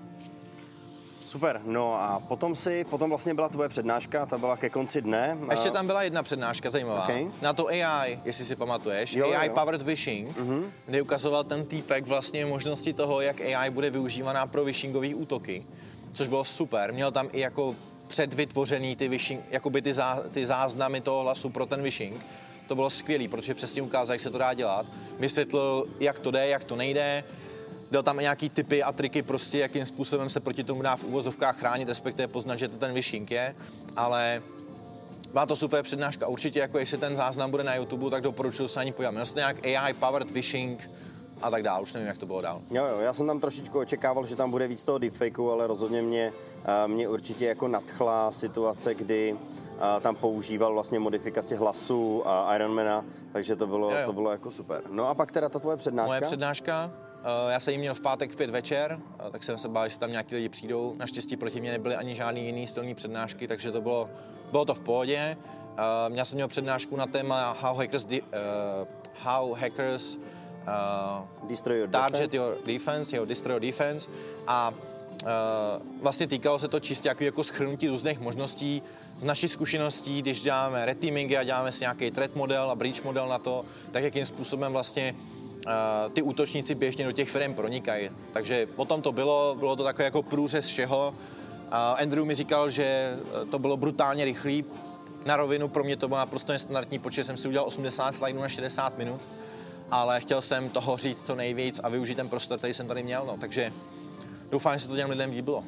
Super, 1.34 1.62
no 1.64 2.02
a 2.02 2.20
potom 2.28 2.56
si, 2.56 2.86
potom 2.90 3.10
vlastně 3.10 3.34
byla 3.34 3.50
tvoje 3.50 3.70
přednáška, 3.70 4.26
ta 4.26 4.38
byla 4.38 4.58
ke 4.58 4.70
konci 4.70 5.02
dne. 5.02 5.38
A 5.50 5.54
ještě 5.54 5.72
tam 5.72 5.88
byla 5.88 6.04
jedna 6.04 6.24
přednáška 6.24 6.70
zajímavá. 6.70 7.04
Okay. 7.04 7.28
Na 7.42 7.54
to 7.54 7.68
AI, 7.68 8.20
jestli 8.26 8.46
si 8.46 8.56
pamatuješ, 8.56 9.16
jo, 9.16 9.34
AI 9.34 9.48
jo. 9.48 9.54
Powered 9.54 9.82
Vishing, 9.82 10.38
mm-hmm. 10.38 10.64
kde 10.86 11.02
ukazoval 11.02 11.44
ten 11.44 11.66
týpek 11.66 12.08
vlastně 12.08 12.46
možnosti 12.46 12.94
toho, 12.94 13.22
jak 13.22 13.42
AI 13.42 13.70
bude 13.70 13.90
využívaná 13.90 14.48
pro 14.48 14.66
vishingové 14.66 15.16
útoky, 15.16 15.66
což 16.14 16.28
bylo 16.28 16.46
super. 16.46 16.94
Měl 16.94 17.12
tam 17.12 17.30
i 17.32 17.40
jako 17.40 17.76
předvytvořený 18.08 18.96
ty, 18.96 19.08
vishing, 19.08 19.42
jakoby 19.50 19.82
ty, 19.82 19.94
zá, 19.94 20.24
ty 20.32 20.46
záznamy 20.46 21.02
toho 21.02 21.22
hlasu 21.22 21.50
pro 21.50 21.66
ten 21.66 21.82
vishing. 21.82 22.26
To 22.68 22.76
bylo 22.76 22.90
skvělé, 22.90 23.28
protože 23.28 23.54
přesně 23.54 23.82
ukázal, 23.82 24.14
jak 24.14 24.22
se 24.22 24.30
to 24.30 24.38
dá 24.38 24.54
dělat. 24.54 24.86
Vysvětlil, 25.20 25.86
jak 26.00 26.20
to 26.20 26.32
jde, 26.32 26.48
jak 26.48 26.64
to 26.64 26.76
nejde, 26.76 27.24
dal 27.94 28.04
tam 28.04 28.18
nějaký 28.18 28.50
typy 28.50 28.84
a 28.84 28.92
triky 28.92 29.22
prostě, 29.22 29.60
jakým 29.60 29.86
způsobem 29.86 30.30
se 30.30 30.40
proti 30.40 30.64
tomu 30.64 30.82
dá 30.82 30.96
v 30.96 31.04
úvozovkách 31.04 31.60
chránit, 31.60 31.90
respektive 31.90 32.28
poznat, 32.28 32.56
že 32.56 32.68
to 32.68 32.78
ten 32.78 32.94
vyšink 32.94 33.32
je, 33.32 33.56
ale 33.96 34.42
byla 35.32 35.46
to 35.46 35.56
super 35.56 35.84
přednáška. 35.84 36.28
Určitě, 36.28 36.60
jako 36.60 36.80
jestli 36.80 36.98
ten 36.98 37.16
záznam 37.16 37.52
bude 37.52 37.64
na 37.64 37.76
YouTube, 37.76 38.10
tak 38.10 38.24
doporučuji 38.24 38.68
se 38.68 38.80
ani 38.80 38.92
podívat. 38.92 39.12
Měl 39.12 39.26
jsem 39.26 39.36
nějak 39.36 39.66
AI 39.66 39.94
powered 39.94 40.32
phishing 40.32 40.90
a 41.42 41.50
tak 41.50 41.64
dál, 41.64 41.84
už 41.84 41.94
nevím, 41.94 42.08
jak 42.08 42.18
to 42.18 42.26
bylo 42.26 42.42
dál. 42.42 42.62
Jo, 42.72 42.86
jo, 42.86 43.00
já 43.00 43.14
jsem 43.14 43.28
tam 43.28 43.40
trošičku 43.40 43.80
očekával, 43.80 44.26
že 44.26 44.36
tam 44.36 44.52
bude 44.52 44.68
víc 44.68 44.84
toho 44.84 44.98
deepfakeu, 44.98 45.50
ale 45.50 45.68
rozhodně 45.68 46.02
mě, 46.02 46.34
eh, 46.66 46.88
mě 46.88 47.08
určitě 47.08 47.46
jako 47.46 47.68
nadchla 47.68 48.32
situace, 48.32 48.94
kdy 48.94 49.38
eh, 49.38 50.02
tam 50.02 50.16
používal 50.16 50.74
vlastně 50.74 51.00
modifikaci 51.00 51.56
hlasu 51.56 52.24
Ironmana, 52.56 53.06
takže 53.34 53.56
to 53.56 53.68
bylo, 53.68 53.92
jo, 53.92 53.98
jo. 53.98 54.06
to 54.06 54.14
bylo 54.14 54.32
jako 54.32 54.52
super. 54.52 54.82
No 54.90 55.10
a 55.10 55.14
pak 55.14 55.32
teda 55.32 55.50
ta 55.50 55.60
tvoje 55.60 55.78
přednáška? 55.78 56.08
Moje 56.08 56.22
přednáška, 56.22 56.92
já 57.50 57.60
jsem 57.60 57.72
ji 57.72 57.78
měl 57.78 57.94
v 57.94 58.02
pátek 58.02 58.32
v 58.32 58.36
pět 58.36 58.50
večer, 58.50 59.00
eh, 59.28 59.32
tak 59.32 59.44
jsem 59.44 59.58
se 59.58 59.70
bál, 59.70 59.90
že 59.90 60.00
tam 60.00 60.12
nějaký 60.12 60.36
lidi 60.36 60.50
přijdou. 60.50 60.96
Naštěstí 60.98 61.38
proti 61.38 61.62
mě 61.62 61.72
nebyly 61.72 61.96
ani 61.96 62.16
žádný 62.16 62.46
jiný 62.46 62.68
stylní 62.68 62.96
přednášky, 62.96 63.48
takže 63.48 63.72
to 63.72 63.82
bylo, 63.82 64.10
bylo 64.52 64.66
to 64.66 64.74
v 64.74 64.82
pohodě. 64.82 65.38
Já 66.14 66.26
jsem 66.26 66.36
měl 66.36 66.48
přednášku 66.48 66.96
na 66.96 67.08
téma 67.08 67.58
How 67.62 67.78
Hackers, 67.78 68.06
di, 68.06 68.22
uh, 68.22 68.28
how 69.20 69.54
hackers 69.54 70.16
uh, 70.18 71.48
destroy 71.50 71.78
your 71.78 71.90
target 71.90 72.32
defense. 72.32 72.38
your 72.38 72.58
defense, 72.66 73.16
your 73.16 73.28
destroy 73.28 73.54
your 73.54 73.62
defense. 73.62 74.10
A 74.48 74.70
uh, 74.72 76.02
vlastně 76.02 76.28
týkalo 76.28 76.60
se 76.60 76.68
to 76.68 76.80
čistě 76.80 77.10
jako, 77.10 77.24
jako 77.24 77.44
schrnutí 77.44 77.88
různých 77.88 78.20
možností 78.20 78.82
z 79.20 79.24
našich 79.24 79.52
zkušeností, 79.52 80.22
když 80.22 80.42
děláme 80.42 80.86
reteamingy 80.86 81.38
a 81.38 81.44
děláme 81.44 81.72
si 81.72 81.80
nějaký 81.82 82.12
threat 82.12 82.36
model 82.36 82.72
a 82.72 82.76
breach 82.76 83.04
model 83.04 83.28
na 83.28 83.40
to, 83.40 83.66
tak 83.92 84.04
jakým 84.04 84.26
způsobem 84.26 84.74
vlastně 84.74 85.16
ty 86.14 86.22
útočníci 86.22 86.76
běžně 86.76 87.06
do 87.06 87.12
těch 87.12 87.30
firm 87.30 87.54
pronikají. 87.54 88.10
Takže 88.34 88.66
potom 88.66 89.02
to 89.02 89.12
bylo, 89.12 89.56
bylo 89.60 89.76
to 89.76 89.84
takové 89.84 90.04
jako 90.04 90.24
průřez 90.24 90.66
všeho. 90.66 91.14
Andrew 91.72 92.26
mi 92.26 92.36
říkal, 92.36 92.70
že 92.70 93.18
to 93.52 93.60
bylo 93.60 93.78
brutálně 93.78 94.26
rychlý. 94.26 94.66
Na 95.26 95.38
rovinu 95.38 95.68
pro 95.68 95.84
mě 95.84 95.98
to 95.98 96.08
bylo 96.08 96.18
naprosto 96.18 96.54
nestandardní, 96.54 97.00
protože 97.00 97.24
jsem 97.24 97.38
si 97.38 97.48
udělal 97.48 97.68
80 97.68 98.16
slajdů 98.16 98.42
na 98.42 98.50
60 98.50 98.98
minut, 98.98 99.22
ale 99.92 100.20
chtěl 100.20 100.42
jsem 100.42 100.70
toho 100.70 100.98
říct 100.98 101.26
co 101.26 101.36
nejvíc 101.36 101.80
a 101.84 101.90
využít 101.90 102.16
ten 102.16 102.30
prostor, 102.30 102.58
který 102.58 102.74
jsem 102.74 102.88
tady 102.88 103.04
měl. 103.04 103.24
No. 103.26 103.38
Takže 103.38 103.74
doufám, 104.52 104.74
že 104.74 104.80
se 104.80 104.88
to 104.88 104.96
těm 104.96 105.10
lidem 105.10 105.32
líbilo. 105.32 105.64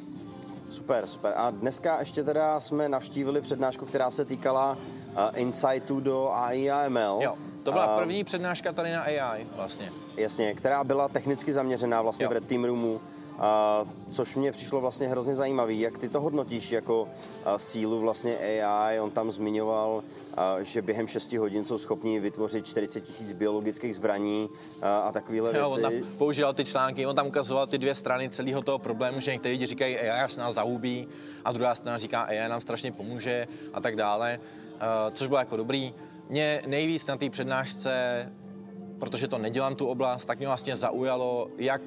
Super, 0.70 1.06
super. 1.06 1.32
A 1.36 1.50
dneska 1.50 2.00
ještě 2.00 2.24
teda 2.24 2.60
jsme 2.60 2.88
navštívili 2.88 3.40
přednášku, 3.40 3.86
která 3.86 4.10
se 4.10 4.24
týkala 4.24 4.72
uh, 4.72 5.40
insightů 5.40 6.00
do 6.00 6.30
AI 6.32 6.70
a 6.70 6.88
ML. 6.88 7.18
Jo. 7.22 7.36
To 7.66 7.72
byla 7.72 7.98
první 7.98 8.24
přednáška 8.24 8.72
tady 8.72 8.92
na 8.92 9.02
AI 9.02 9.46
vlastně. 9.56 9.92
Jasně, 10.16 10.54
která 10.54 10.84
byla 10.84 11.08
technicky 11.08 11.52
zaměřená 11.52 12.02
vlastně 12.02 12.24
jo. 12.24 12.30
v 12.30 12.32
Red 12.32 12.46
Team 12.46 12.64
Roomu. 12.64 13.00
Uh, 13.36 13.88
což 14.10 14.34
mě 14.34 14.52
přišlo 14.52 14.80
vlastně 14.80 15.08
hrozně 15.08 15.34
zajímavý. 15.34 15.80
Jak 15.80 15.98
ty 15.98 16.08
to 16.08 16.20
hodnotíš 16.20 16.72
jako 16.72 17.02
uh, 17.02 17.08
sílu 17.56 18.00
vlastně 18.00 18.38
AI? 18.38 19.00
On 19.00 19.10
tam 19.10 19.32
zmiňoval, 19.32 19.90
uh, 19.96 20.62
že 20.62 20.82
během 20.82 21.08
6 21.08 21.32
hodin 21.32 21.64
jsou 21.64 21.78
schopni 21.78 22.20
vytvořit 22.20 22.66
40 22.66 23.00
tisíc 23.00 23.32
biologických 23.32 23.96
zbraní 23.96 24.48
uh, 24.50 24.88
a 24.88 25.12
takovéhle 25.12 25.52
věci. 25.52 25.62
Jo, 25.62 25.70
on 25.70 25.82
tam 25.82 25.92
používal 26.18 26.54
ty 26.54 26.64
články, 26.64 27.06
on 27.06 27.16
tam 27.16 27.26
ukazoval 27.26 27.66
ty 27.66 27.78
dvě 27.78 27.94
strany 27.94 28.28
celého 28.28 28.62
toho 28.62 28.78
problému, 28.78 29.20
že 29.20 29.32
někteří 29.32 29.52
lidi 29.52 29.66
říkají, 29.66 29.98
AI 29.98 30.30
se 30.30 30.40
nás 30.40 30.54
zahubí 30.54 31.08
a 31.44 31.52
druhá 31.52 31.74
strana 31.74 31.98
říká, 31.98 32.22
AI 32.22 32.48
nám 32.48 32.60
strašně 32.60 32.92
pomůže 32.92 33.48
a 33.74 33.80
tak 33.80 33.96
dále, 33.96 34.38
uh, 34.40 34.80
což 35.12 35.28
bylo 35.28 35.38
jako 35.38 35.56
dobrý. 35.56 35.94
Mě 36.28 36.62
nejvíc 36.66 37.06
na 37.06 37.16
té 37.16 37.30
přednášce, 37.30 37.92
protože 38.98 39.28
to 39.28 39.38
nedělám 39.38 39.74
tu 39.74 39.86
oblast, 39.86 40.26
tak 40.26 40.38
mě 40.38 40.46
vlastně 40.46 40.76
zaujalo, 40.76 41.50
jak 41.58 41.82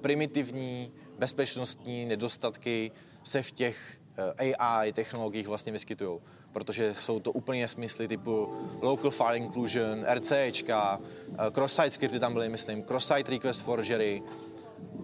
primitivní 0.00 0.92
bezpečnostní 1.18 2.06
nedostatky 2.06 2.92
se 3.22 3.42
v 3.42 3.52
těch 3.52 3.98
eh, 4.38 4.54
AI 4.54 4.92
technologiích 4.92 5.48
vlastně 5.48 5.72
vyskytují. 5.72 6.20
Protože 6.52 6.94
jsou 6.94 7.20
to 7.20 7.32
úplně 7.32 7.60
nesmysly 7.60 8.08
typu 8.08 8.54
local 8.80 9.10
file 9.10 9.38
inclusion, 9.38 10.04
RCEčka, 10.14 10.98
eh, 10.98 11.50
cross-site 11.50 11.90
scripty 11.90 12.20
tam 12.20 12.32
byly, 12.32 12.48
myslím, 12.48 12.82
cross-site 12.82 13.30
request 13.30 13.62
forgery, 13.62 14.22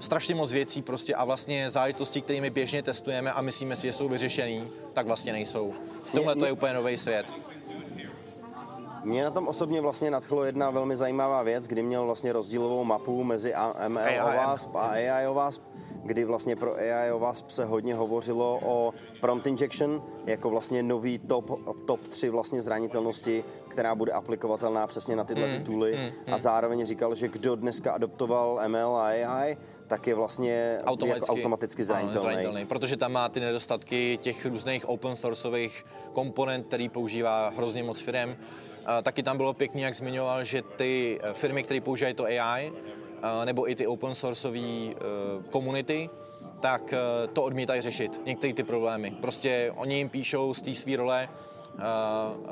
strašně 0.00 0.34
moc 0.34 0.52
věcí 0.52 0.82
prostě 0.82 1.14
a 1.14 1.24
vlastně 1.24 1.70
záležitosti, 1.70 2.20
kterými 2.20 2.50
běžně 2.50 2.82
testujeme 2.82 3.32
a 3.32 3.42
myslíme 3.42 3.76
si, 3.76 3.82
že 3.82 3.92
jsou 3.92 4.08
vyřešený, 4.08 4.68
tak 4.92 5.06
vlastně 5.06 5.32
nejsou. 5.32 5.74
V 6.04 6.10
tomhle 6.10 6.36
to 6.36 6.46
je 6.46 6.52
úplně 6.52 6.74
nový 6.74 6.96
svět. 6.96 7.49
Mě 9.04 9.24
na 9.24 9.30
tom 9.30 9.48
osobně 9.48 9.80
vlastně 9.80 10.10
nadchlo 10.10 10.44
jedna 10.44 10.70
velmi 10.70 10.96
zajímavá 10.96 11.42
věc, 11.42 11.66
kdy 11.66 11.82
měl 11.82 12.04
vlastně 12.06 12.32
rozdílovou 12.32 12.84
mapu 12.84 13.24
mezi 13.24 13.54
ML 13.88 14.00
OWASP 14.22 14.76
a 14.76 14.80
AI 14.80 15.26
OWASP, 15.26 15.62
kdy 16.04 16.24
vlastně 16.24 16.56
pro 16.56 16.74
AI 16.74 17.12
OWASP 17.12 17.50
se 17.50 17.64
hodně 17.64 17.94
hovořilo 17.94 18.60
o 18.64 18.94
prompt 19.20 19.46
injection 19.46 20.02
jako 20.26 20.50
vlastně 20.50 20.82
nový 20.82 21.18
top, 21.18 21.60
top 21.86 22.00
3 22.00 22.28
vlastně 22.28 22.62
zranitelnosti, 22.62 23.44
která 23.68 23.94
bude 23.94 24.12
aplikovatelná 24.12 24.86
přesně 24.86 25.16
na 25.16 25.24
tyhle 25.24 25.46
mm, 25.46 25.64
tooly 25.64 25.96
mm, 25.96 26.34
a 26.34 26.38
zároveň 26.38 26.86
říkal, 26.86 27.14
že 27.14 27.28
kdo 27.28 27.56
dneska 27.56 27.92
adoptoval 27.92 28.60
ML 28.68 28.96
a 28.96 29.06
AI, 29.06 29.56
tak 29.86 30.06
je 30.06 30.14
vlastně 30.14 30.78
automaticky, 30.84 31.30
jako 31.30 31.40
automaticky 31.40 31.84
zranitelný. 31.84 32.20
Ano, 32.20 32.32
zranitelný. 32.32 32.66
Protože 32.66 32.96
tam 32.96 33.12
má 33.12 33.28
ty 33.28 33.40
nedostatky 33.40 34.18
těch 34.22 34.46
různých 34.46 34.88
open 34.88 35.16
sourceových 35.16 35.84
komponent, 36.12 36.66
který 36.66 36.88
používá 36.88 37.48
hrozně 37.48 37.82
moc 37.82 38.00
firm. 38.00 38.36
Taky 39.02 39.22
tam 39.22 39.36
bylo 39.36 39.54
pěkný, 39.54 39.82
jak 39.82 39.94
zmiňoval, 39.94 40.44
že 40.44 40.62
ty 40.62 41.18
eh, 41.22 41.32
firmy, 41.32 41.62
které 41.62 41.80
používají 41.80 42.14
to 42.14 42.24
AI, 42.24 42.72
eh, 42.72 43.46
nebo 43.46 43.70
i 43.70 43.74
ty 43.74 43.86
open 43.86 44.14
sourceové 44.14 44.58
eh, 44.58 44.94
komunity, 45.50 46.10
tak 46.60 46.94
to 47.32 47.42
odmítají 47.42 47.80
řešit, 47.80 48.20
některé 48.26 48.52
ty 48.52 48.62
problémy. 48.62 49.10
Prostě 49.10 49.72
oni 49.76 49.96
jim 49.96 50.08
píšou 50.08 50.54
z 50.54 50.60
té 50.62 50.74
své 50.74 50.96
role, 50.96 51.28
Uh, 51.70 52.40
uh, 52.40 52.48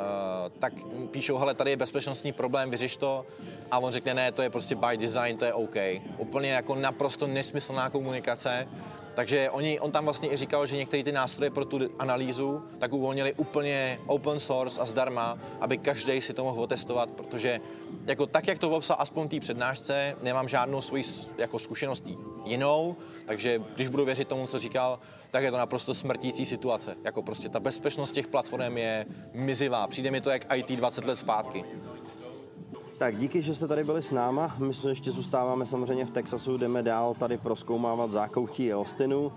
tak 0.59 0.73
píšou, 1.11 1.37
hele, 1.37 1.55
tady 1.55 1.71
je 1.71 1.77
bezpečnostní 1.77 2.33
problém, 2.33 2.71
vyřeš 2.71 2.97
to. 2.97 3.27
A 3.71 3.79
on 3.79 3.93
řekne, 3.93 4.15
ne, 4.15 4.33
to 4.33 4.43
je 4.43 4.51
prostě 4.51 4.77
by 4.77 4.97
design, 4.97 5.37
to 5.37 5.45
je 5.45 5.53
OK. 5.53 5.77
Úplně 6.19 6.51
jako 6.51 6.75
naprosto 6.75 7.27
nesmyslná 7.27 7.91
komunikace. 7.91 8.69
Takže 9.19 9.51
oni, 9.51 9.81
on 9.81 9.93
tam 9.93 10.05
vlastně 10.05 10.33
i 10.33 10.37
říkal, 10.37 10.67
že 10.67 10.77
některé 10.77 11.03
ty 11.03 11.13
nástroje 11.13 11.51
pro 11.51 11.65
tu 11.65 11.81
analýzu 11.99 12.63
tak 12.79 12.93
uvolnili 12.93 13.33
úplně 13.33 14.01
open 14.07 14.39
source 14.39 14.81
a 14.81 14.85
zdarma, 14.85 15.39
aby 15.61 15.79
každý 15.79 16.21
si 16.21 16.35
to 16.35 16.45
mohl 16.45 16.63
otestovat, 16.63 17.11
protože 17.11 17.61
jako 18.07 18.27
tak, 18.27 18.47
jak 18.47 18.59
to 18.59 18.71
popsal 18.71 18.97
aspoň 19.01 19.29
té 19.29 19.41
přednášce, 19.41 20.17
nemám 20.23 20.49
žádnou 20.49 20.83
svoji 20.83 21.05
jako 21.39 21.59
zkušenost 21.59 22.05
jinou, 22.45 22.97
takže 23.27 23.63
když 23.75 23.89
budu 23.89 24.05
věřit 24.05 24.29
tomu, 24.29 24.47
co 24.47 24.59
říkal, 24.59 24.99
tak 25.31 25.43
je 25.43 25.51
to 25.51 25.59
naprosto 25.59 25.95
smrtící 25.95 26.47
situace. 26.47 26.97
Jako 27.05 27.23
prostě 27.23 27.49
ta 27.49 27.61
bezpečnost 27.61 28.13
těch 28.13 28.27
platform 28.27 28.79
je 28.79 29.07
mizivá. 29.35 29.87
Přijde 29.87 30.11
mi 30.11 30.21
to 30.21 30.31
jak 30.31 30.47
IT 30.55 30.71
20 30.71 31.05
let 31.05 31.17
zpátky. 31.17 31.65
Tak 32.99 33.17
díky, 33.17 33.43
že 33.43 33.55
jste 33.55 33.69
tady 33.69 33.85
byli 33.85 34.03
s 34.03 34.11
náma. 34.11 34.57
My 34.59 34.75
se 34.75 34.89
ještě 34.89 35.11
zůstáváme 35.11 35.67
samozřejmě 35.67 36.05
v 36.05 36.11
Texasu, 36.11 36.59
jdeme 36.59 36.83
dál 36.83 37.15
tady 37.15 37.39
proskoumávat 37.39 38.13
zákoutí 38.13 38.75
Austinu, 38.75 39.33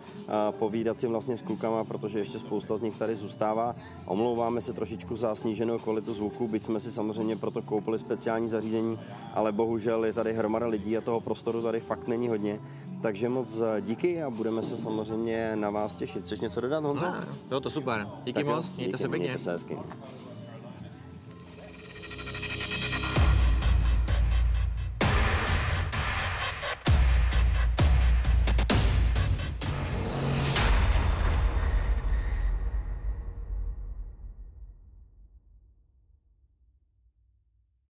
povídat 0.52 1.00
si 1.00 1.08
vlastně 1.08 1.38
s 1.38 1.42
klukama, 1.42 1.84
protože 1.84 2.20
ještě 2.20 2.40
spousta 2.40 2.78
z 2.78 2.82
nich 2.82 2.96
tady 2.96 3.16
zůstává. 3.16 3.76
Omlouváme 4.06 4.62
se 4.62 4.74
trošičku 4.74 5.16
za 5.16 5.36
sníženou 5.36 5.80
kvalitu 5.80 6.14
zvuku, 6.14 6.48
byť 6.48 6.64
jsme 6.64 6.80
si 6.80 6.92
samozřejmě 6.92 7.36
proto 7.36 7.62
koupili 7.62 8.00
speciální 8.00 8.50
zařízení, 8.50 9.00
ale 9.34 9.52
bohužel 9.52 10.06
je 10.06 10.14
tady 10.14 10.34
hromada 10.34 10.68
lidí 10.68 10.98
a 10.98 11.02
toho 11.02 11.22
prostoru 11.22 11.62
tady 11.62 11.80
fakt 11.80 12.08
není 12.08 12.28
hodně. 12.28 12.60
Takže 13.02 13.30
moc 13.30 13.62
díky 13.82 14.24
a 14.24 14.30
budeme 14.30 14.64
se 14.64 14.78
samozřejmě 14.78 15.56
na 15.56 15.70
vás 15.70 15.96
těšit. 15.96 16.26
Chceš 16.26 16.40
něco 16.40 16.62
dodat, 16.62 16.84
Honzo? 16.84 17.06
No, 17.52 17.60
to 17.60 17.70
super. 17.70 18.08
Díky 18.24 18.34
tak 18.34 18.56
moc, 18.56 18.74
mějte 18.74 18.92
díky, 18.92 18.98
se 18.98 19.10
pěkně. 19.10 19.28
Mějte 19.28 19.44
se 19.44 19.52
hezky. 19.52 19.78